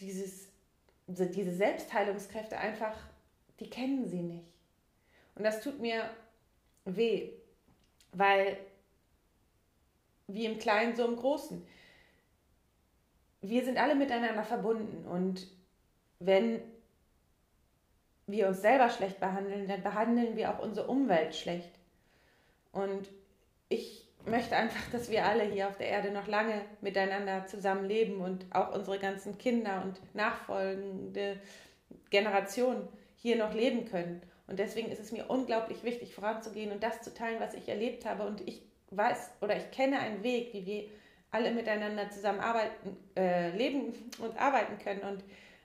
dieses, 0.00 0.48
diese 1.06 1.54
Selbstheilungskräfte 1.54 2.58
einfach, 2.58 2.96
die 3.60 3.70
kennen 3.70 4.08
sie 4.08 4.22
nicht. 4.22 4.46
Und 5.34 5.44
das 5.44 5.60
tut 5.60 5.80
mir 5.80 6.08
weh, 6.84 7.30
weil 8.12 8.58
wie 10.26 10.46
im 10.46 10.58
Kleinen, 10.58 10.96
so 10.96 11.06
im 11.06 11.16
Großen. 11.16 11.66
Wir 13.42 13.64
sind 13.64 13.76
alle 13.76 13.94
miteinander 13.94 14.42
verbunden 14.42 15.06
und 15.06 15.46
wenn 16.18 16.62
wir 18.26 18.48
uns 18.48 18.62
selber 18.62 18.88
schlecht 18.90 19.20
behandeln, 19.20 19.68
dann 19.68 19.82
behandeln 19.82 20.36
wir 20.36 20.50
auch 20.50 20.60
unsere 20.60 20.86
Umwelt 20.86 21.34
schlecht. 21.34 21.70
Und 22.72 23.08
ich 23.68 24.08
möchte 24.26 24.56
einfach, 24.56 24.90
dass 24.90 25.10
wir 25.10 25.24
alle 25.24 25.44
hier 25.44 25.68
auf 25.68 25.76
der 25.76 25.88
Erde 25.88 26.10
noch 26.10 26.26
lange 26.26 26.62
miteinander 26.80 27.46
zusammenleben 27.46 28.20
und 28.20 28.46
auch 28.50 28.74
unsere 28.74 28.98
ganzen 28.98 29.38
Kinder 29.38 29.82
und 29.84 30.00
nachfolgende 30.14 31.38
Generationen 32.10 32.88
hier 33.16 33.36
noch 33.36 33.54
leben 33.54 33.84
können. 33.86 34.22
Und 34.46 34.58
deswegen 34.58 34.90
ist 34.90 35.00
es 35.00 35.12
mir 35.12 35.26
unglaublich 35.28 35.82
wichtig, 35.84 36.14
voranzugehen 36.14 36.72
und 36.72 36.82
das 36.82 37.02
zu 37.02 37.14
teilen, 37.14 37.40
was 37.40 37.54
ich 37.54 37.68
erlebt 37.68 38.04
habe. 38.04 38.24
Und 38.24 38.46
ich 38.46 38.62
weiß 38.90 39.30
oder 39.40 39.56
ich 39.56 39.70
kenne 39.70 39.98
einen 39.98 40.22
Weg, 40.22 40.52
wie 40.52 40.66
wir 40.66 40.84
alle 41.30 41.50
miteinander 41.50 42.10
zusammenarbeiten, 42.10 42.96
äh, 43.16 43.50
leben 43.56 43.92
und 44.20 44.38
arbeiten 44.38 44.78
können 44.78 45.00
und 45.00 45.24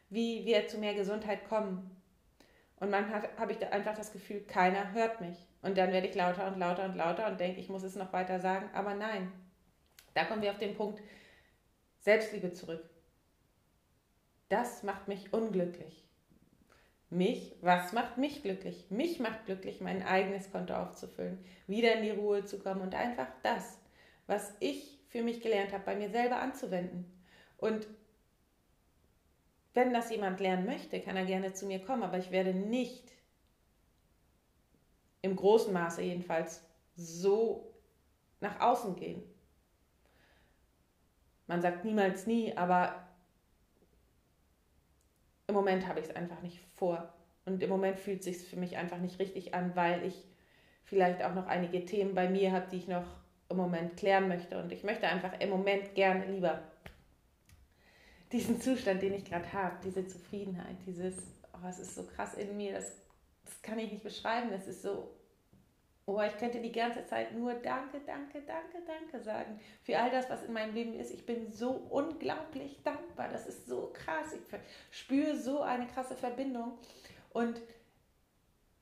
wie 0.10 0.46
wir 0.46 0.68
zu 0.68 0.80
mehr 0.80 0.96
Gesundheit 0.96 1.48
kommen. 1.48 1.99
Und 2.80 2.90
manchmal 2.90 3.30
habe 3.38 3.52
ich 3.52 3.66
einfach 3.72 3.96
das 3.96 4.14
Gefühl, 4.14 4.42
keiner 4.42 4.94
hört 4.94 5.20
mich. 5.22 5.38
Und 5.62 5.78
dann 5.78 5.92
werde 5.92 6.08
ich 6.08 6.16
lauter 6.16 6.48
und 6.48 6.58
lauter 6.58 6.86
und 6.86 6.96
lauter 6.96 7.28
und 7.28 7.40
denke, 7.40 7.60
ich 7.60 7.70
muss 7.70 7.84
es 7.84 7.96
noch 7.96 8.14
weiter 8.14 8.40
sagen. 8.40 8.70
Aber 8.74 8.94
nein, 8.94 9.32
da 10.14 10.24
kommen 10.24 10.42
wir 10.42 10.52
auf 10.52 10.58
den 10.58 10.76
Punkt 10.76 11.02
Selbstliebe 12.00 12.54
zurück. 12.54 12.90
Das 14.48 14.84
macht 14.84 15.08
mich 15.08 15.34
unglücklich. 15.34 16.06
Mich, 17.10 17.56
was 17.62 17.92
macht 17.92 18.18
mich 18.18 18.44
glücklich? 18.44 18.86
Mich 18.90 19.20
macht 19.20 19.46
glücklich, 19.46 19.82
mein 19.82 20.04
eigenes 20.04 20.52
Konto 20.52 20.76
aufzufüllen, 20.76 21.44
wieder 21.68 21.96
in 21.96 22.04
die 22.04 22.12
Ruhe 22.12 22.46
zu 22.46 22.60
kommen 22.60 22.82
und 22.82 22.94
einfach 22.94 23.28
das, 23.42 23.80
was 24.28 24.54
ich 24.60 25.00
für 25.10 25.24
mich 25.24 25.42
gelernt 25.42 25.74
habe, 25.74 25.84
bei 25.86 25.96
mir 25.96 26.10
selber 26.12 26.40
anzuwenden. 26.40 27.12
Und 27.58 27.88
wenn 29.74 29.94
das 29.94 30.10
jemand 30.10 30.40
lernen 30.40 30.66
möchte, 30.66 31.00
kann 31.00 31.16
er 31.16 31.26
gerne 31.26 31.54
zu 31.54 31.66
mir 31.66 31.80
kommen, 31.80 32.04
aber 32.04 32.18
ich 32.18 32.32
werde 32.32 32.54
nicht 32.54 33.12
im 35.22 35.36
großen 35.36 35.74
Maße 35.74 36.02
jedenfalls 36.02 36.64
so 36.96 37.74
nach 38.40 38.60
außen 38.60 38.96
gehen. 38.96 39.22
Man 41.48 41.62
sagt 41.62 41.84
niemals 41.84 42.28
nie, 42.28 42.56
aber 42.56 43.08
im 45.48 45.56
Moment 45.56 45.88
habe 45.88 46.00
ich 46.00 46.06
es 46.06 46.16
einfach 46.16 46.42
nicht 46.42 46.60
vor. 46.76 47.12
Und 47.46 47.64
im 47.64 47.70
Moment 47.70 48.00
fühlt 48.00 48.20
es 48.20 48.26
sich 48.26 48.48
für 48.48 48.56
mich 48.56 48.78
einfach 48.78 49.00
nicht 49.00 49.18
richtig 49.20 49.56
an, 49.56 49.76
weil 49.76 50.06
ich 50.06 50.28
vielleicht 50.84 51.24
auch 51.24 51.34
noch 51.34 51.48
einige 51.48 51.86
Themen 51.86 52.14
bei 52.14 52.30
mir 52.30 52.52
habe, 52.52 52.68
die 52.72 52.78
ich 52.78 52.88
noch 52.88 53.06
im 53.50 53.58
Moment 53.58 53.98
klären 53.98 54.28
möchte. 54.28 54.62
Und 54.62 54.72
ich 54.72 54.84
möchte 54.84 55.08
einfach 55.08 55.40
im 55.40 55.50
Moment 55.50 55.96
gerne 55.96 56.26
lieber 56.26 56.62
diesen 58.32 58.62
Zustand, 58.62 59.02
den 59.02 59.14
ich 59.14 59.26
gerade 59.26 59.52
habe, 59.52 59.78
diese 59.84 60.08
Zufriedenheit, 60.08 60.78
dieses, 60.86 61.16
oh, 61.54 61.68
es 61.68 61.80
ist 61.80 61.96
so 61.96 62.04
krass 62.04 62.36
in 62.36 62.56
mir, 62.58 62.74
das, 62.74 62.92
das 63.46 63.62
kann 63.62 63.80
ich 63.80 63.92
nicht 63.92 64.04
beschreiben, 64.04 64.50
das 64.52 64.68
ist 64.68 64.82
so 64.82 65.10
Oh, 66.10 66.20
ich 66.24 66.36
könnte 66.38 66.60
die 66.60 66.72
ganze 66.72 67.06
Zeit 67.06 67.36
nur 67.36 67.54
Danke, 67.54 68.02
Danke, 68.04 68.42
Danke, 68.42 68.80
Danke 68.88 69.24
sagen 69.24 69.60
für 69.84 70.00
all 70.00 70.10
das, 70.10 70.28
was 70.28 70.42
in 70.42 70.54
meinem 70.54 70.74
Leben 70.74 70.96
ist. 70.96 71.12
Ich 71.12 71.24
bin 71.24 71.52
so 71.52 71.70
unglaublich 71.70 72.82
dankbar. 72.82 73.30
Das 73.30 73.46
ist 73.46 73.68
so 73.68 73.94
krass. 73.94 74.34
Ich 74.34 74.98
spüre 74.98 75.38
so 75.38 75.62
eine 75.62 75.86
krasse 75.86 76.16
Verbindung. 76.16 76.80
Und 77.32 77.62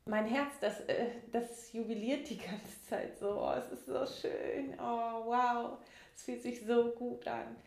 mein 0.06 0.24
Herz, 0.24 0.54
das, 0.62 0.80
äh, 0.88 1.08
das 1.34 1.74
jubiliert 1.74 2.30
die 2.30 2.38
ganze 2.38 2.82
Zeit 2.88 3.20
so. 3.20 3.42
Oh, 3.42 3.52
es 3.58 3.74
ist 3.74 3.88
so 3.88 4.06
schön. 4.06 4.74
Oh, 4.80 5.26
wow. 5.26 5.80
Es 6.16 6.24
fühlt 6.24 6.42
sich 6.42 6.62
so 6.66 6.92
gut 6.92 7.28
an. 7.28 7.58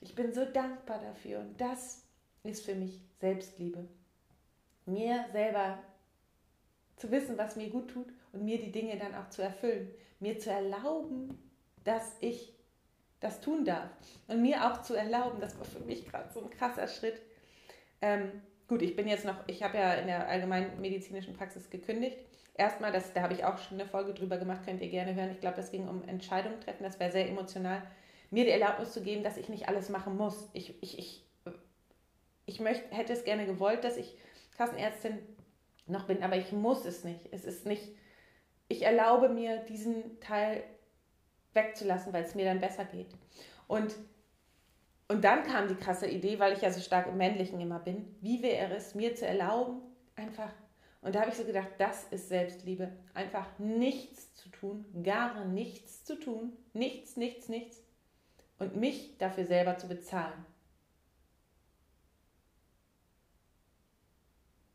Ich 0.00 0.14
bin 0.14 0.32
so 0.32 0.44
dankbar 0.44 1.00
dafür. 1.00 1.40
Und 1.40 1.60
das 1.60 2.04
ist 2.42 2.64
für 2.64 2.74
mich 2.74 3.00
Selbstliebe. 3.20 3.88
Mir 4.86 5.26
selber 5.32 5.78
zu 6.96 7.10
wissen, 7.10 7.38
was 7.38 7.56
mir 7.56 7.70
gut 7.70 7.90
tut 7.90 8.08
und 8.32 8.44
mir 8.44 8.58
die 8.58 8.72
Dinge 8.72 8.96
dann 8.96 9.14
auch 9.14 9.28
zu 9.30 9.42
erfüllen. 9.42 9.90
Mir 10.20 10.38
zu 10.38 10.50
erlauben, 10.50 11.38
dass 11.84 12.16
ich 12.20 12.54
das 13.20 13.40
tun 13.40 13.64
darf. 13.64 13.90
Und 14.28 14.42
mir 14.42 14.66
auch 14.66 14.82
zu 14.82 14.94
erlauben, 14.94 15.40
das 15.40 15.58
war 15.58 15.64
für 15.64 15.80
mich 15.80 16.06
gerade 16.06 16.32
so 16.32 16.42
ein 16.42 16.50
krasser 16.50 16.86
Schritt. 16.86 17.20
Ähm, 18.00 18.42
gut, 18.68 18.82
ich 18.82 18.94
bin 18.94 19.08
jetzt 19.08 19.24
noch, 19.24 19.36
ich 19.46 19.62
habe 19.62 19.76
ja 19.76 19.94
in 19.94 20.06
der 20.06 20.28
allgemeinen 20.28 20.80
medizinischen 20.80 21.34
Praxis 21.34 21.70
gekündigt. 21.70 22.16
Erstmal, 22.54 22.92
das, 22.92 23.12
da 23.12 23.22
habe 23.22 23.34
ich 23.34 23.44
auch 23.44 23.58
schon 23.58 23.80
eine 23.80 23.88
Folge 23.88 24.14
drüber 24.14 24.36
gemacht, 24.36 24.62
könnt 24.64 24.82
ihr 24.82 24.88
gerne 24.88 25.14
hören. 25.14 25.30
Ich 25.30 25.40
glaube, 25.40 25.56
das 25.56 25.70
ging 25.70 25.88
um 25.88 26.02
Entscheidungen 26.04 26.60
treffen, 26.60 26.82
das 26.82 26.98
wäre 26.98 27.12
sehr 27.12 27.28
emotional. 27.28 27.82
Mir 28.30 28.44
die 28.44 28.50
Erlaubnis 28.50 28.92
zu 28.92 29.02
geben, 29.02 29.22
dass 29.22 29.36
ich 29.36 29.48
nicht 29.48 29.68
alles 29.68 29.88
machen 29.88 30.16
muss. 30.16 30.48
Ich, 30.52 30.82
ich, 30.82 30.98
ich, 30.98 31.24
ich 32.46 32.60
möchte, 32.60 32.94
hätte 32.94 33.12
es 33.12 33.24
gerne 33.24 33.46
gewollt, 33.46 33.84
dass 33.84 33.96
ich 33.96 34.16
Kassenärztin 34.56 35.18
noch 35.86 36.06
bin, 36.06 36.22
aber 36.22 36.36
ich 36.36 36.52
muss 36.52 36.84
es 36.84 37.04
nicht. 37.04 37.20
Es 37.30 37.44
ist 37.44 37.66
nicht, 37.66 37.88
ich 38.68 38.82
erlaube 38.82 39.28
mir, 39.28 39.58
diesen 39.64 40.20
Teil 40.20 40.62
wegzulassen, 41.54 42.12
weil 42.12 42.24
es 42.24 42.34
mir 42.34 42.44
dann 42.44 42.60
besser 42.60 42.84
geht. 42.84 43.08
Und, 43.66 43.94
und 45.08 45.24
dann 45.24 45.44
kam 45.44 45.68
die 45.68 45.74
krasse 45.74 46.06
Idee, 46.06 46.38
weil 46.38 46.52
ich 46.52 46.62
ja 46.62 46.70
so 46.70 46.80
stark 46.80 47.06
im 47.06 47.16
Männlichen 47.16 47.60
immer 47.60 47.78
bin, 47.78 48.16
wie 48.20 48.42
wäre 48.42 48.74
es, 48.74 48.94
mir 48.94 49.14
zu 49.14 49.26
erlauben, 49.26 49.80
einfach, 50.16 50.52
und 51.00 51.14
da 51.14 51.20
habe 51.20 51.30
ich 51.30 51.36
so 51.36 51.44
gedacht, 51.44 51.68
das 51.78 52.04
ist 52.10 52.28
Selbstliebe, 52.28 52.92
einfach 53.14 53.46
nichts 53.58 54.34
zu 54.34 54.50
tun, 54.50 54.84
gar 55.02 55.44
nichts 55.44 56.04
zu 56.04 56.18
tun, 56.18 56.52
nichts, 56.72 57.16
nichts, 57.16 57.48
nichts, 57.48 57.82
und 58.58 58.76
mich 58.76 59.16
dafür 59.18 59.46
selber 59.46 59.78
zu 59.78 59.88
bezahlen. 59.88 60.44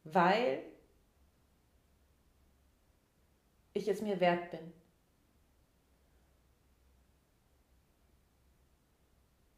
Weil 0.03 0.63
ich 3.73 3.87
es 3.87 4.01
mir 4.01 4.19
wert 4.19 4.51
bin. 4.51 4.73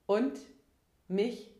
Und 0.08 0.40
mich 1.08 1.52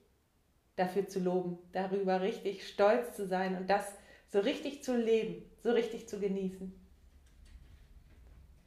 dafür 0.76 1.08
zu 1.08 1.20
loben, 1.20 1.58
darüber 1.72 2.22
richtig 2.22 2.68
stolz 2.68 3.16
zu 3.16 3.26
sein 3.26 3.58
und 3.58 3.70
das 3.70 3.92
so 4.28 4.40
richtig 4.40 4.84
zu 4.84 4.96
leben, 4.96 5.50
so 5.64 5.72
richtig 5.72 6.08
zu 6.08 6.20
genießen. 6.20 6.74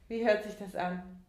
Wie 0.07 0.25
hört 0.25 0.43
sich 0.43 0.55
das 0.57 0.75
an? 0.75 1.23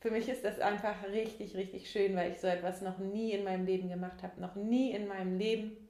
Für 0.00 0.10
mich 0.10 0.28
ist 0.28 0.44
das 0.44 0.60
einfach 0.60 0.94
richtig, 1.10 1.56
richtig 1.56 1.90
schön, 1.90 2.14
weil 2.14 2.30
ich 2.30 2.38
so 2.38 2.46
etwas 2.46 2.82
noch 2.82 2.98
nie 2.98 3.32
in 3.32 3.44
meinem 3.44 3.66
Leben 3.66 3.88
gemacht 3.88 4.22
habe. 4.22 4.40
Noch 4.40 4.54
nie 4.54 4.92
in 4.92 5.08
meinem 5.08 5.36
Leben 5.36 5.88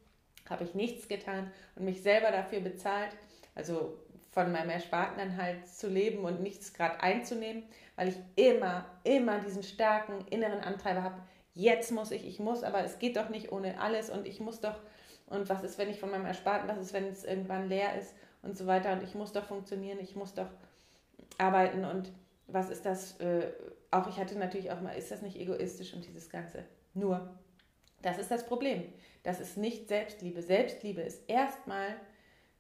habe 0.49 0.65
ich 0.65 0.75
nichts 0.75 1.09
getan 1.09 1.53
und 1.77 1.85
mich 1.85 2.03
selber 2.03 2.31
dafür 2.31 2.61
bezahlt. 2.61 3.11
Also 3.55 3.99
von 4.31 4.53
meinem 4.53 4.71
Ersparten 4.71 5.19
dann 5.19 5.37
halt 5.37 5.67
zu 5.67 5.89
leben 5.89 6.25
und 6.25 6.41
nichts 6.41 6.73
gerade 6.73 7.03
einzunehmen, 7.03 7.65
weil 7.97 8.09
ich 8.09 8.17
immer, 8.37 8.87
immer 9.05 9.41
diesen 9.41 9.63
starken 9.63 10.25
inneren 10.31 10.61
Antreiber 10.61 11.03
habe. 11.03 11.23
Jetzt 11.55 11.91
muss 11.93 12.11
ich, 12.11 12.27
ich 12.27 12.39
muss, 12.39 12.63
aber 12.63 12.85
es 12.85 12.99
geht 12.99 13.17
doch 13.17 13.31
nicht 13.31 13.53
ohne 13.53 13.81
alles 13.81 14.11
und 14.11 14.27
ich 14.27 14.41
muss 14.41 14.61
doch, 14.61 14.79
und 15.27 15.49
was 15.49 15.65
ist, 15.65 15.77
wenn 15.77 15.91
ich 15.91 15.99
von 15.99 16.11
meinem 16.11 16.27
Ersparten, 16.27 16.69
was 16.69 16.79
ist, 16.79 16.93
wenn 16.93 17.09
es 17.09 17.25
irgendwann 17.25 17.69
leer 17.69 17.99
ist 17.99 18.15
und 18.43 18.57
so 18.57 18.67
weiter 18.67 18.93
und 18.93 19.03
ich 19.03 19.15
muss 19.15 19.33
doch 19.33 19.45
funktionieren, 19.45 19.99
ich 20.01 20.15
muss 20.15 20.35
doch 20.35 20.49
arbeiten 21.39 21.85
und 21.85 22.13
was 22.49 22.71
ist 22.71 22.85
das, 22.85 23.21
äh, 23.21 23.53
auch 23.91 24.09
ich 24.09 24.17
hatte 24.17 24.37
natürlich 24.37 24.71
auch 24.73 24.81
mal, 24.81 24.93
ist 24.93 25.11
das 25.11 25.23
nicht 25.23 25.39
egoistisch 25.39 25.95
und 25.95 26.05
dieses 26.05 26.29
Ganze? 26.29 26.65
Nur, 26.95 27.39
das 28.03 28.19
ist 28.19 28.31
das 28.31 28.47
Problem. 28.47 28.93
Das 29.23 29.41
ist 29.41 29.57
nicht 29.57 29.89
Selbstliebe. 29.89 30.43
Selbstliebe 30.43 31.03
ist 31.03 31.29
erstmal 31.29 31.97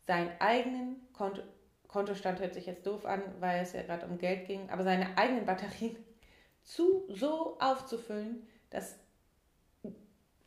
seinen 0.06 0.30
eigenen 0.40 0.96
Konto 1.12 1.42
Kontostand 1.86 2.38
hört 2.40 2.52
sich 2.52 2.66
jetzt 2.66 2.86
doof 2.86 3.06
an, 3.06 3.22
weil 3.40 3.62
es 3.62 3.72
ja 3.72 3.80
gerade 3.80 4.06
um 4.06 4.18
Geld 4.18 4.46
ging, 4.46 4.68
aber 4.68 4.84
seine 4.84 5.16
eigenen 5.16 5.46
Batterien 5.46 5.96
zu 6.62 7.04
so 7.08 7.56
aufzufüllen, 7.58 8.46
dass 8.68 8.98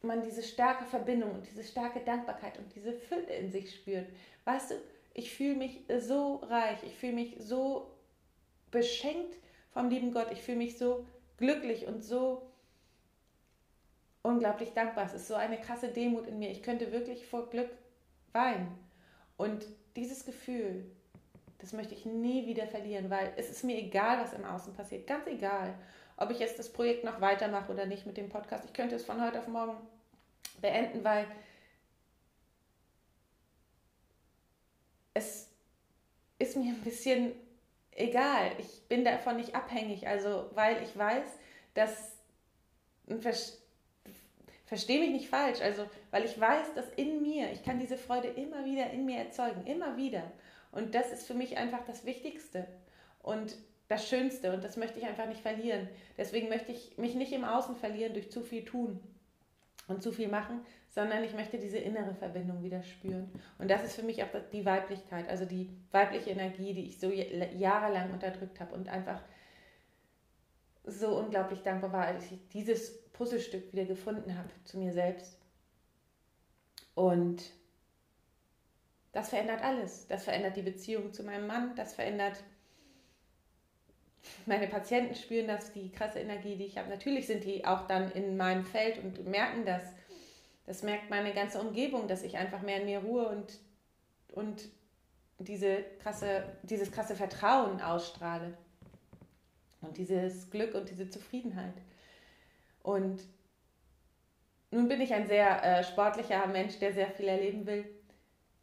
man 0.04 0.22
diese 0.22 0.44
starke 0.44 0.86
Verbindung 0.86 1.32
und 1.32 1.48
diese 1.48 1.64
starke 1.64 2.00
Dankbarkeit 2.02 2.60
und 2.60 2.74
diese 2.76 2.94
Fülle 2.94 3.34
in 3.34 3.52
sich 3.52 3.74
spürt. 3.74 4.08
Weißt 4.46 4.70
du, 4.70 4.76
ich 5.16 5.34
fühle 5.34 5.56
mich 5.56 5.82
so 6.00 6.36
reich, 6.36 6.78
ich 6.84 6.96
fühle 6.96 7.14
mich 7.14 7.36
so 7.40 7.92
beschenkt 8.72 9.38
vom 9.72 9.90
lieben 9.90 10.12
Gott, 10.12 10.32
ich 10.32 10.42
fühle 10.42 10.58
mich 10.58 10.78
so 10.78 11.06
glücklich 11.38 11.88
und 11.88 12.04
so 12.04 12.52
unglaublich 14.22 14.74
dankbar. 14.74 15.06
Es 15.06 15.14
ist 15.14 15.28
so 15.28 15.36
eine 15.36 15.60
krasse 15.60 15.90
Demut 15.90 16.28
in 16.28 16.40
mir. 16.40 16.52
Ich 16.52 16.64
könnte 16.64 16.92
wirklich 16.92 17.26
vor 17.26 17.50
Glück 17.50 17.70
weinen. 18.34 18.78
Und 19.38 19.66
dieses 19.96 20.26
Gefühl, 20.26 20.86
das 21.60 21.74
möchte 21.74 21.94
ich 21.94 22.06
nie 22.06 22.48
wieder 22.48 22.68
verlieren, 22.68 23.10
weil 23.10 23.34
es 23.38 23.50
ist 23.50 23.64
mir 23.64 23.78
egal, 23.78 24.20
was 24.20 24.34
im 24.34 24.46
Außen 24.46 24.74
passiert. 24.74 25.08
Ganz 25.08 25.28
egal, 25.28 25.74
ob 26.18 26.30
ich 26.32 26.40
jetzt 26.40 26.60
das 26.60 26.72
Projekt 26.72 27.04
noch 27.04 27.22
weitermache 27.22 27.72
oder 27.72 27.86
nicht 27.86 28.06
mit 28.06 28.18
dem 28.18 28.30
Podcast. 28.30 28.66
Ich 28.66 28.74
könnte 28.74 28.96
es 28.96 29.06
von 29.06 29.24
heute 29.24 29.40
auf 29.40 29.48
morgen 29.48 29.78
beenden, 30.62 31.04
weil 31.04 31.26
es 35.14 35.50
ist 36.40 36.56
mir 36.56 36.72
ein 36.72 36.82
bisschen 36.82 37.34
egal. 37.96 38.52
Ich 38.58 38.82
bin 38.88 39.04
davon 39.04 39.38
nicht 39.38 39.56
abhängig. 39.56 40.08
Also, 40.08 40.50
weil 40.54 40.82
ich 40.84 40.98
weiß, 40.98 41.26
dass 41.74 42.18
verstehe 44.72 45.02
mich 45.02 45.10
nicht 45.10 45.28
falsch, 45.28 45.60
also 45.60 45.86
weil 46.12 46.24
ich 46.24 46.40
weiß, 46.40 46.76
dass 46.76 46.90
in 46.96 47.22
mir, 47.22 47.52
ich 47.52 47.62
kann 47.62 47.78
diese 47.78 47.98
Freude 47.98 48.30
immer 48.30 48.64
wieder 48.64 48.90
in 48.92 49.06
mir 49.06 49.18
erzeugen, 49.18 49.68
immer 49.68 49.98
wieder. 49.98 50.32
Und 50.72 50.96
das 50.96 51.12
ist 51.12 51.28
für 51.28 51.34
mich 51.34 51.58
einfach 51.58 51.84
das 51.86 52.06
Wichtigste 52.06 52.66
und 53.22 53.58
das 53.90 54.08
Schönste 54.08 54.54
und 54.54 54.64
das 54.64 54.78
möchte 54.78 54.98
ich 54.98 55.06
einfach 55.06 55.26
nicht 55.26 55.42
verlieren. 55.42 55.90
Deswegen 56.18 56.48
möchte 56.48 56.72
ich 56.72 56.98
mich 56.98 57.16
nicht 57.16 57.34
im 57.34 57.44
Außen 57.44 57.76
verlieren 57.76 58.14
durch 58.14 58.32
zu 58.32 58.42
viel 58.44 58.64
tun 58.64 59.02
und 59.90 60.02
zu 60.02 60.14
viel 60.14 60.30
machen, 60.30 60.66
sondern 60.92 61.24
ich 61.24 61.34
möchte 61.34 61.58
diese 61.58 61.78
innere 61.78 62.14
Verbindung 62.16 62.62
wieder 62.64 62.84
spüren. 62.84 63.32
Und 63.58 63.72
das 63.72 63.84
ist 63.84 63.96
für 63.96 64.04
mich 64.04 64.24
auch 64.24 64.28
die 64.52 64.66
Weiblichkeit, 64.66 65.28
also 65.30 65.46
die 65.46 65.70
weibliche 65.92 66.32
Energie, 66.32 66.74
die 66.74 66.86
ich 66.86 67.00
so 67.00 67.10
jahrelang 67.10 68.12
unterdrückt 68.12 68.60
habe 68.60 68.76
und 68.76 68.90
einfach 68.90 69.22
so 70.84 71.18
unglaublich 71.18 71.62
dankbar 71.62 71.94
war, 71.94 72.06
als 72.06 72.30
ich 72.32 72.40
dieses 72.50 73.04
Puzzlestück 73.14 73.72
wieder 73.72 73.86
gefunden 73.86 74.38
habe 74.38 74.50
zu 74.66 74.78
mir 74.78 74.92
selbst. 74.92 75.38
Und 76.94 77.42
das 79.14 79.30
verändert 79.30 79.64
alles. 79.64 80.08
Das 80.08 80.26
verändert 80.26 80.58
die 80.58 80.62
Beziehung 80.62 81.14
zu 81.14 81.24
meinem 81.24 81.48
Mann, 81.48 81.74
das 81.76 81.96
verändert 81.96 82.44
meine 84.46 84.68
Patienten 84.68 85.16
spüren 85.16 85.48
das, 85.48 85.72
die 85.72 85.92
krasse 85.92 86.20
Energie, 86.20 86.56
die 86.56 86.66
ich 86.66 86.78
habe. 86.78 86.90
Natürlich 86.90 87.28
sind 87.28 87.44
die 87.44 87.66
auch 87.66 87.88
dann 87.88 88.12
in 88.12 88.38
meinem 88.38 88.66
Feld 88.66 89.00
und 89.00 89.26
merken 89.26 89.66
das. 89.66 89.82
Das 90.66 90.84
merkt 90.84 91.10
meine 91.10 91.34
ganze 91.34 91.60
Umgebung, 91.60 92.08
dass 92.08 92.24
ich 92.24 92.38
einfach 92.38 92.62
mehr 92.62 92.80
in 92.82 92.86
mir 92.86 93.00
ruhe 93.00 93.28
und, 93.28 93.60
und 94.30 94.70
diese 95.40 95.84
krasse, 96.00 96.44
dieses 96.64 96.92
krasse 96.92 97.16
Vertrauen 97.16 97.82
ausstrahle. 97.82 98.58
Und 99.82 99.98
dieses 99.98 100.52
Glück 100.52 100.76
und 100.76 100.90
diese 100.90 101.10
Zufriedenheit. 101.10 101.74
Und 102.84 103.24
nun 104.70 104.88
bin 104.88 105.02
ich 105.02 105.14
ein 105.14 105.28
sehr 105.28 105.64
äh, 105.64 105.84
sportlicher 105.84 106.46
Mensch, 106.48 106.78
der 106.78 106.94
sehr 106.94 107.10
viel 107.10 107.28
erleben 107.28 107.66
will. 107.66 107.86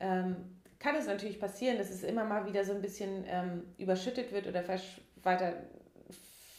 Ähm, 0.01 0.59
kann 0.79 0.95
es 0.95 1.07
natürlich 1.07 1.41
passieren, 1.41 1.77
dass 1.77 1.91
es 1.91 2.05
immer 2.05 2.25
mal 2.25 2.47
wieder 2.47 2.65
so 2.65 2.73
ein 2.73 2.81
bisschen 2.81 3.25
ähm, 3.27 3.65
überschüttet 3.79 4.33
wird 4.33 4.47
oder 4.47 4.63
versch 4.63 5.01
weiter 5.23 5.55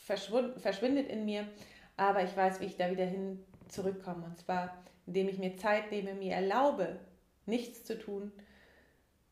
verschwindet 0.06 1.08
in 1.08 1.26
mir. 1.26 1.48
Aber 1.96 2.24
ich 2.24 2.36
weiß, 2.36 2.60
wie 2.60 2.66
ich 2.66 2.78
da 2.78 2.90
wieder 2.92 3.06
hin 3.06 3.44
zurückkomme. 3.70 4.26
Und 4.26 4.38
zwar, 4.38 4.84
indem 5.06 5.30
ich 5.30 5.38
mir 5.38 5.58
Zeit 5.58 5.92
nehme, 5.92 6.14
mir 6.14 6.34
erlaube, 6.34 7.00
nichts 7.46 7.84
zu 7.84 7.98
tun 7.98 8.32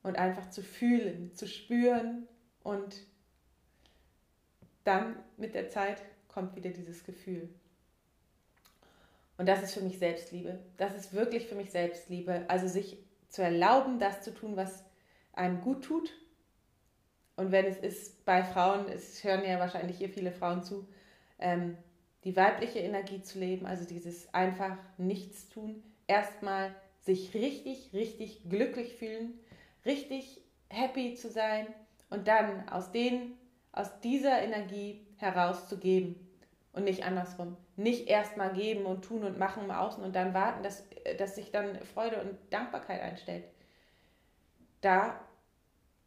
und 0.03 0.17
einfach 0.17 0.49
zu 0.49 0.63
fühlen, 0.63 1.33
zu 1.33 1.47
spüren. 1.47 2.27
Und 2.63 2.95
dann 4.83 5.15
mit 5.37 5.53
der 5.53 5.69
Zeit 5.69 6.01
kommt 6.27 6.55
wieder 6.55 6.69
dieses 6.69 7.03
Gefühl. 7.03 7.49
Und 9.37 9.47
das 9.47 9.61
ist 9.61 9.73
für 9.73 9.81
mich 9.81 9.99
Selbstliebe. 9.99 10.59
Das 10.77 10.95
ist 10.95 11.13
wirklich 11.13 11.47
für 11.47 11.55
mich 11.55 11.71
Selbstliebe. 11.71 12.45
Also 12.47 12.67
sich 12.67 12.97
zu 13.29 13.43
erlauben, 13.43 13.99
das 13.99 14.21
zu 14.21 14.33
tun, 14.33 14.55
was 14.55 14.83
einem 15.33 15.61
gut 15.61 15.83
tut. 15.83 16.11
Und 17.35 17.51
wenn 17.51 17.65
es 17.65 17.77
ist 17.77 18.25
bei 18.25 18.43
Frauen, 18.43 18.89
es 18.89 19.23
hören 19.23 19.45
ja 19.45 19.59
wahrscheinlich 19.59 19.97
hier 19.97 20.09
viele 20.09 20.31
Frauen 20.31 20.63
zu, 20.63 20.87
ähm, 21.37 21.77
die 22.27 22.35
weibliche 22.35 22.79
Energie 22.79 23.21
zu 23.21 23.39
leben, 23.39 23.65
also 23.65 23.85
dieses 23.85 24.33
einfach 24.33 24.75
nichts 24.97 25.47
tun, 25.47 25.81
erstmal 26.07 26.75
sich 26.99 27.33
richtig, 27.33 27.91
richtig 27.93 28.49
glücklich 28.49 28.95
fühlen, 28.95 29.39
richtig 29.85 30.41
happy 30.67 31.15
zu 31.15 31.29
sein 31.29 31.67
und 32.09 32.27
dann 32.27 32.67
aus, 32.67 32.91
den, 32.91 33.37
aus 33.71 34.01
dieser 34.01 34.41
Energie 34.41 35.07
herauszugeben 35.15 36.17
und 36.73 36.83
nicht 36.83 37.05
andersrum. 37.05 37.55
Nicht 37.77 38.09
erstmal 38.09 38.51
geben 38.51 38.85
und 38.85 39.03
tun 39.05 39.23
und 39.23 39.39
machen 39.39 39.63
im 39.63 39.71
Außen 39.71 40.03
und 40.03 40.13
dann 40.13 40.33
warten, 40.33 40.63
dass, 40.63 40.83
dass 41.17 41.35
sich 41.35 41.51
dann 41.51 41.79
Freude 41.93 42.19
und 42.19 42.37
Dankbarkeit 42.51 42.99
einstellt. 42.99 43.45
Da 44.81 45.17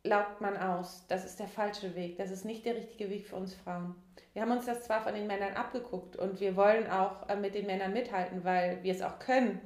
laugt 0.02 0.40
man 0.40 0.56
aus. 0.56 1.04
Das 1.08 1.24
ist 1.24 1.38
der 1.38 1.48
falsche 1.48 1.94
Weg. 1.94 2.16
Das 2.16 2.30
ist 2.30 2.44
nicht 2.44 2.64
der 2.64 2.76
richtige 2.76 3.10
Weg 3.10 3.26
für 3.26 3.36
uns 3.36 3.54
Frauen. 3.54 3.94
Wir 4.32 4.42
haben 4.42 4.52
uns 4.52 4.66
das 4.66 4.84
zwar 4.84 5.02
von 5.02 5.14
den 5.14 5.26
Männern 5.26 5.54
abgeguckt 5.54 6.16
und 6.16 6.40
wir 6.40 6.56
wollen 6.56 6.88
auch 6.88 7.28
äh, 7.28 7.36
mit 7.36 7.54
den 7.54 7.66
Männern 7.66 7.92
mithalten, 7.92 8.44
weil 8.44 8.82
wir 8.82 8.92
es 8.92 9.02
auch 9.02 9.18
können, 9.18 9.60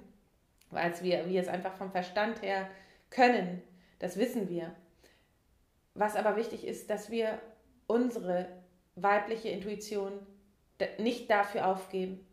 weil 0.70 0.92
wir, 1.02 1.28
wir 1.28 1.40
es 1.40 1.48
einfach 1.48 1.74
vom 1.74 1.92
Verstand 1.92 2.42
her 2.42 2.68
können. 3.10 3.62
Das 3.98 4.16
wissen 4.16 4.48
wir. 4.48 4.74
Was 5.94 6.16
aber 6.16 6.36
wichtig 6.36 6.66
ist, 6.66 6.90
dass 6.90 7.10
wir 7.10 7.38
unsere 7.86 8.48
weibliche 8.96 9.50
Intuition 9.50 10.12
nicht 10.98 11.30
dafür 11.30 11.66
aufgeben. 11.68 12.26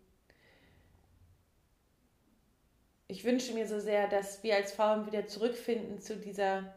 Ich 3.08 3.24
wünsche 3.24 3.54
mir 3.54 3.68
so 3.68 3.80
sehr, 3.80 4.08
dass 4.08 4.42
wir 4.42 4.56
als 4.56 4.72
Frauen 4.72 5.06
wieder 5.06 5.28
zurückfinden 5.28 6.00
zu 6.00 6.16
dieser 6.16 6.74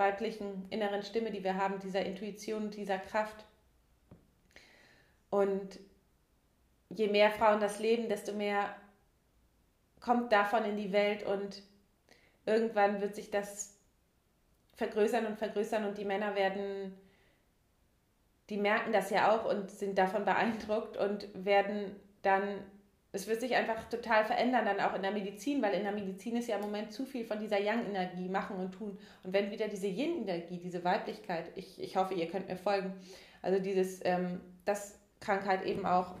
weiblichen 0.00 0.66
inneren 0.70 1.02
Stimme, 1.02 1.30
die 1.30 1.44
wir 1.44 1.54
haben, 1.54 1.78
dieser 1.78 2.04
Intuition, 2.04 2.70
dieser 2.70 2.98
Kraft. 2.98 3.44
Und 5.28 5.78
je 6.88 7.06
mehr 7.06 7.30
Frauen 7.30 7.60
das 7.60 7.78
leben, 7.78 8.08
desto 8.08 8.32
mehr 8.32 8.74
kommt 10.00 10.32
davon 10.32 10.64
in 10.64 10.76
die 10.76 10.90
Welt 10.90 11.22
und 11.22 11.62
irgendwann 12.46 13.00
wird 13.00 13.14
sich 13.14 13.30
das 13.30 13.76
vergrößern 14.74 15.26
und 15.26 15.38
vergrößern 15.38 15.84
und 15.84 15.98
die 15.98 16.06
Männer 16.06 16.34
werden, 16.34 16.98
die 18.48 18.56
merken 18.56 18.92
das 18.92 19.10
ja 19.10 19.30
auch 19.30 19.44
und 19.44 19.70
sind 19.70 19.98
davon 19.98 20.24
beeindruckt 20.24 20.96
und 20.96 21.28
werden 21.34 21.94
dann 22.22 22.64
es 23.12 23.26
wird 23.26 23.40
sich 23.40 23.56
einfach 23.56 23.88
total 23.88 24.24
verändern, 24.24 24.64
dann 24.64 24.80
auch 24.80 24.94
in 24.94 25.02
der 25.02 25.10
Medizin, 25.10 25.60
weil 25.62 25.74
in 25.74 25.82
der 25.82 25.92
Medizin 25.92 26.36
ist 26.36 26.48
ja 26.48 26.56
im 26.56 26.62
Moment 26.62 26.92
zu 26.92 27.04
viel 27.04 27.24
von 27.24 27.40
dieser 27.40 27.60
Yang-Energie, 27.60 28.28
machen 28.28 28.56
und 28.56 28.72
tun. 28.72 28.98
Und 29.24 29.32
wenn 29.32 29.50
wieder 29.50 29.66
diese 29.66 29.88
Yin-Energie, 29.88 30.58
diese 30.58 30.84
Weiblichkeit, 30.84 31.50
ich, 31.56 31.80
ich 31.80 31.96
hoffe, 31.96 32.14
ihr 32.14 32.28
könnt 32.28 32.48
mir 32.48 32.56
folgen, 32.56 32.94
also 33.42 33.58
dieses, 33.58 34.00
ähm, 34.04 34.40
dass 34.64 34.98
Krankheit 35.18 35.64
eben 35.64 35.86
auch 35.86 36.14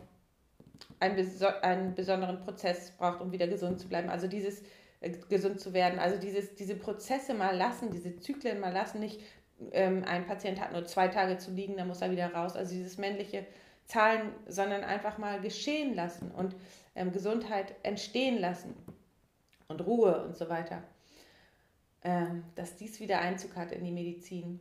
einen, 0.98 1.14
beso 1.14 1.46
einen 1.62 1.94
besonderen 1.94 2.40
Prozess 2.40 2.90
braucht, 2.92 3.20
um 3.20 3.30
wieder 3.30 3.46
gesund 3.46 3.78
zu 3.78 3.88
bleiben. 3.88 4.10
Also 4.10 4.26
dieses 4.26 4.62
äh, 5.00 5.10
gesund 5.28 5.60
zu 5.60 5.72
werden, 5.72 6.00
also 6.00 6.18
dieses, 6.18 6.56
diese 6.56 6.74
Prozesse 6.74 7.34
mal 7.34 7.56
lassen, 7.56 7.92
diese 7.92 8.18
Zyklen 8.18 8.58
mal 8.58 8.72
lassen, 8.72 8.98
nicht 8.98 9.20
ähm, 9.72 10.04
ein 10.06 10.26
Patient 10.26 10.60
hat 10.60 10.72
nur 10.72 10.86
zwei 10.86 11.08
Tage 11.08 11.38
zu 11.38 11.52
liegen, 11.52 11.76
dann 11.76 11.86
muss 11.88 12.00
er 12.00 12.10
wieder 12.10 12.32
raus. 12.32 12.56
Also 12.56 12.74
dieses 12.74 12.98
männliche 12.98 13.46
Zahlen, 13.86 14.32
sondern 14.46 14.84
einfach 14.84 15.18
mal 15.18 15.40
geschehen 15.40 15.94
lassen 15.94 16.30
und 16.30 16.54
ähm, 16.94 17.12
Gesundheit 17.12 17.74
entstehen 17.82 18.38
lassen 18.38 18.74
und 19.68 19.80
Ruhe 19.86 20.24
und 20.24 20.36
so 20.36 20.48
weiter. 20.48 20.82
Ähm, 22.02 22.44
dass 22.54 22.76
dies 22.76 22.98
wieder 23.00 23.20
Einzug 23.20 23.56
hat 23.56 23.72
in 23.72 23.84
die 23.84 23.92
Medizin. 23.92 24.60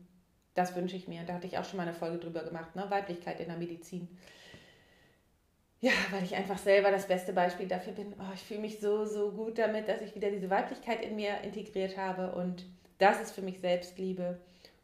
Das 0.56 0.76
wünsche 0.76 0.98
ich 0.98 1.08
mir. 1.08 1.24
Da 1.24 1.34
hatte 1.34 1.48
ich 1.48 1.58
auch 1.58 1.64
schon 1.64 1.78
mal 1.78 1.84
eine 1.84 1.94
Folge 1.94 2.18
drüber 2.18 2.44
gemacht, 2.44 2.76
ne? 2.76 2.90
Weiblichkeit 2.90 3.40
in 3.40 3.48
der 3.48 3.58
Medizin. 3.58 4.10
Ja, 5.82 5.92
weil 6.12 6.24
ich 6.24 6.36
einfach 6.36 6.58
selber 6.58 6.92
das 6.92 7.08
beste 7.08 7.32
Beispiel 7.32 7.68
dafür 7.68 7.94
bin. 7.94 8.14
Oh, 8.20 8.34
ich 8.34 8.42
fühle 8.42 8.60
mich 8.60 8.82
so, 8.82 9.06
so 9.06 9.32
gut 9.32 9.58
damit, 9.58 9.88
dass 9.88 10.02
ich 10.02 10.14
wieder 10.14 10.30
diese 10.30 10.50
Weiblichkeit 10.50 11.02
in 11.02 11.16
mir 11.16 11.40
integriert 11.42 11.96
habe. 11.96 12.34
Und 12.34 12.66
das 12.98 13.22
ist 13.22 13.32
für 13.32 13.42
mich 13.42 13.62
Selbstliebe. 13.62 14.42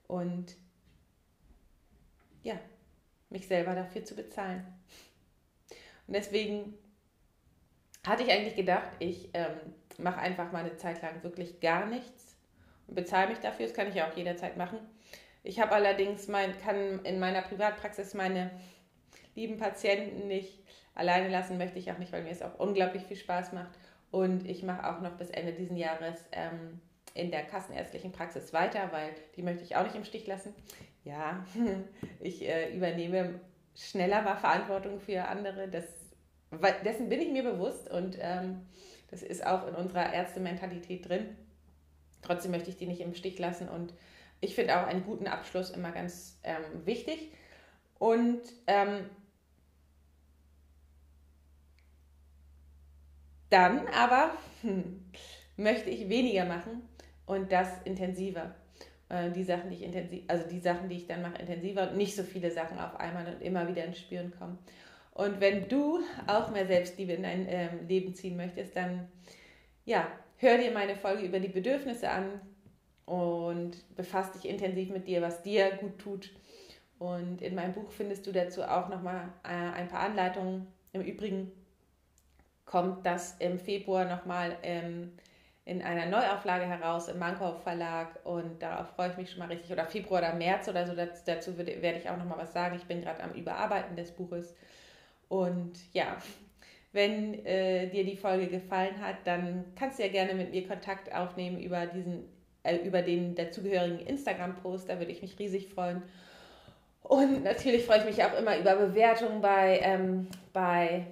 Und 0.07 0.55
ja, 2.43 2.57
mich 3.29 3.47
selber 3.47 3.75
dafür 3.75 4.05
zu 4.05 4.15
bezahlen. 4.15 4.65
Und 6.07 6.15
deswegen 6.15 6.73
hatte 8.05 8.23
ich 8.23 8.31
eigentlich 8.31 8.55
gedacht, 8.55 8.89
ich 8.99 9.29
ähm, 9.33 9.55
mache 9.97 10.19
einfach 10.19 10.51
mal 10.51 10.59
eine 10.59 10.77
Zeit 10.77 11.01
lang 11.01 11.23
wirklich 11.23 11.59
gar 11.59 11.85
nichts 11.85 12.35
und 12.87 12.95
bezahle 12.95 13.29
mich 13.29 13.39
dafür. 13.39 13.65
Das 13.67 13.75
kann 13.75 13.87
ich 13.87 13.95
ja 13.95 14.09
auch 14.09 14.15
jederzeit 14.15 14.57
machen. 14.57 14.79
Ich 15.43 15.59
habe 15.59 15.73
allerdings 15.73 16.27
mein, 16.27 16.57
kann 16.59 17.03
in 17.03 17.19
meiner 17.19 17.41
Privatpraxis 17.41 18.13
meine 18.13 18.51
lieben 19.35 19.57
Patienten 19.57 20.27
nicht 20.27 20.63
alleine 20.95 21.29
lassen, 21.29 21.57
möchte 21.57 21.77
ich 21.77 21.91
auch 21.91 21.97
nicht, 21.97 22.11
weil 22.11 22.23
mir 22.23 22.31
es 22.31 22.41
auch 22.41 22.57
unglaublich 22.57 23.03
viel 23.03 23.17
Spaß 23.17 23.53
macht. 23.53 23.71
Und 24.11 24.49
ich 24.49 24.63
mache 24.63 24.89
auch 24.89 25.01
noch 25.01 25.17
bis 25.17 25.29
Ende 25.29 25.53
dieses 25.53 25.77
Jahres 25.77 26.23
ähm, 26.31 26.79
in 27.13 27.31
der 27.31 27.43
kassenärztlichen 27.43 28.11
Praxis 28.11 28.53
weiter, 28.53 28.89
weil 28.91 29.13
die 29.35 29.41
möchte 29.41 29.63
ich 29.63 29.75
auch 29.75 29.83
nicht 29.83 29.95
im 29.95 30.05
Stich 30.05 30.25
lassen. 30.25 30.53
Ja, 31.03 31.45
ich 32.21 32.47
äh, 32.47 32.75
übernehme 32.75 33.39
schneller 33.75 34.21
mal 34.21 34.37
Verantwortung 34.37 34.99
für 34.99 35.25
andere. 35.25 35.67
Das 35.67 35.85
weil 36.61 36.75
dessen 36.83 37.09
bin 37.09 37.21
ich 37.21 37.31
mir 37.31 37.43
bewusst 37.43 37.89
und 37.89 38.17
ähm, 38.19 38.61
das 39.11 39.23
ist 39.23 39.45
auch 39.45 39.67
in 39.67 39.75
unserer 39.75 40.13
Ärztementalität 40.13 41.07
drin. 41.07 41.35
Trotzdem 42.21 42.51
möchte 42.51 42.69
ich 42.69 42.77
die 42.77 42.87
nicht 42.87 43.01
im 43.01 43.13
Stich 43.13 43.37
lassen 43.39 43.69
und 43.69 43.93
ich 44.41 44.55
finde 44.55 44.79
auch 44.79 44.87
einen 44.87 45.05
guten 45.05 45.27
Abschluss 45.27 45.69
immer 45.69 45.91
ganz 45.91 46.39
ähm, 46.43 46.85
wichtig. 46.85 47.31
Und 47.97 48.41
ähm, 48.67 49.09
dann 53.49 53.87
aber 53.87 54.31
hm, 54.61 55.05
möchte 55.55 55.89
ich 55.89 56.09
weniger 56.09 56.45
machen 56.45 56.87
und 57.25 57.51
das 57.51 57.69
intensiver. 57.85 58.53
Äh, 59.09 59.31
die 59.31 59.43
Sachen, 59.43 59.69
die 59.69 59.77
ich 59.77 59.83
intensiv, 59.83 60.23
also 60.27 60.47
die 60.49 60.59
Sachen, 60.59 60.89
die 60.89 60.97
ich 60.97 61.07
dann 61.07 61.21
mache, 61.21 61.41
intensiver 61.41 61.89
und 61.89 61.97
nicht 61.97 62.15
so 62.15 62.23
viele 62.23 62.51
Sachen 62.51 62.79
auf 62.79 62.99
einmal 62.99 63.27
und 63.27 63.41
immer 63.41 63.67
wieder 63.67 63.85
ins 63.85 63.99
Spüren 63.99 64.31
kommen. 64.37 64.57
Und 65.15 65.39
wenn 65.39 65.69
du 65.69 66.01
auch 66.27 66.51
mehr 66.51 66.67
Selbstliebe 66.67 67.13
in 67.13 67.23
dein 67.23 67.47
ähm, 67.47 67.87
Leben 67.87 68.13
ziehen 68.13 68.35
möchtest, 68.35 68.75
dann 68.75 69.07
ja, 69.85 70.07
hör 70.37 70.57
dir 70.57 70.71
meine 70.71 70.97
Folge 70.97 71.25
über 71.25 71.39
die 71.39 71.47
Bedürfnisse 71.47 72.09
an 72.09 72.41
und 73.05 73.77
befass 73.95 74.33
dich 74.33 74.45
intensiv 74.45 74.89
mit 74.89 75.07
dir, 75.07 75.21
was 75.21 75.41
dir 75.41 75.71
gut 75.77 75.99
tut. 75.99 76.31
Und 76.99 77.41
in 77.41 77.55
meinem 77.55 77.71
Buch 77.71 77.91
findest 77.91 78.27
du 78.27 78.33
dazu 78.33 78.63
auch 78.63 78.89
nochmal 78.89 79.29
äh, 79.43 79.77
ein 79.77 79.87
paar 79.87 80.01
Anleitungen. 80.01 80.67
Im 80.91 81.01
Übrigen 81.01 81.49
kommt 82.65 83.05
das 83.05 83.37
im 83.39 83.57
Februar 83.57 84.03
nochmal 84.03 84.57
ähm, 84.63 85.13
in 85.63 85.81
einer 85.81 86.07
Neuauflage 86.07 86.65
heraus 86.65 87.07
im 87.07 87.19
Mankow 87.19 87.63
Verlag 87.63 88.19
und 88.25 88.61
darauf 88.61 88.89
freue 88.89 89.11
ich 89.11 89.17
mich 89.17 89.31
schon 89.31 89.39
mal 89.39 89.47
richtig. 89.47 89.71
Oder 89.71 89.85
Februar 89.85 90.19
oder 90.19 90.33
März 90.33 90.67
oder 90.67 90.85
so, 90.85 90.93
dazu 90.93 91.57
werde 91.57 91.97
ich 91.99 92.09
auch 92.09 92.17
nochmal 92.17 92.39
was 92.39 92.51
sagen. 92.51 92.75
Ich 92.75 92.83
bin 92.83 93.01
gerade 93.01 93.23
am 93.23 93.31
Überarbeiten 93.31 93.95
des 93.95 94.11
Buches 94.11 94.53
und 95.29 95.73
ja, 95.93 96.17
wenn 96.91 97.45
äh, 97.45 97.87
dir 97.87 98.05
die 98.05 98.15
Folge 98.15 98.47
gefallen 98.47 98.99
hat, 99.01 99.17
dann 99.25 99.65
kannst 99.75 99.99
du 99.99 100.03
ja 100.03 100.09
gerne 100.09 100.33
mit 100.33 100.51
mir 100.51 100.67
Kontakt 100.67 101.13
aufnehmen 101.13 101.59
über 101.61 101.85
diesen 101.85 102.23
äh, 102.65 102.77
über 102.77 103.01
den 103.01 103.35
dazugehörigen 103.35 103.99
Instagram-Post, 103.99 104.89
da 104.89 104.97
würde 104.97 105.11
ich 105.11 105.21
mich 105.21 105.37
riesig 105.37 105.67
freuen. 105.69 106.01
Und 107.03 107.43
natürlich 107.43 107.85
freue 107.85 107.99
ich 107.99 108.05
mich 108.05 108.23
auch 108.23 108.35
immer 108.37 108.57
über 108.57 108.75
Bewertungen 108.75 109.39
bei, 109.39 109.79
ähm, 109.83 110.27
bei 110.51 111.05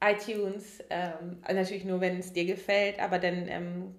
iTunes. 0.00 0.78
Ähm, 0.88 1.42
natürlich 1.52 1.84
nur, 1.84 2.00
wenn 2.00 2.18
es 2.18 2.32
dir 2.32 2.44
gefällt, 2.44 3.00
aber 3.00 3.18
dann 3.18 3.48
ähm, 3.48 3.96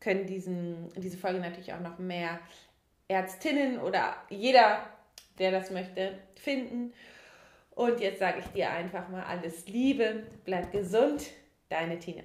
können 0.00 0.26
diesen, 0.26 0.90
diese 0.96 1.16
Folge 1.16 1.40
natürlich 1.40 1.72
auch 1.72 1.80
noch 1.80 1.98
mehr 1.98 2.38
Ärztinnen 3.08 3.78
oder 3.78 4.14
jeder, 4.28 4.80
der 5.38 5.52
das 5.52 5.70
möchte, 5.70 6.18
finden. 6.34 6.92
Und 7.74 8.00
jetzt 8.00 8.18
sage 8.18 8.40
ich 8.40 8.46
dir 8.46 8.70
einfach 8.70 9.08
mal 9.08 9.24
alles 9.24 9.66
Liebe, 9.66 10.24
bleib 10.44 10.72
gesund, 10.72 11.30
deine 11.68 11.98
Tina. 11.98 12.22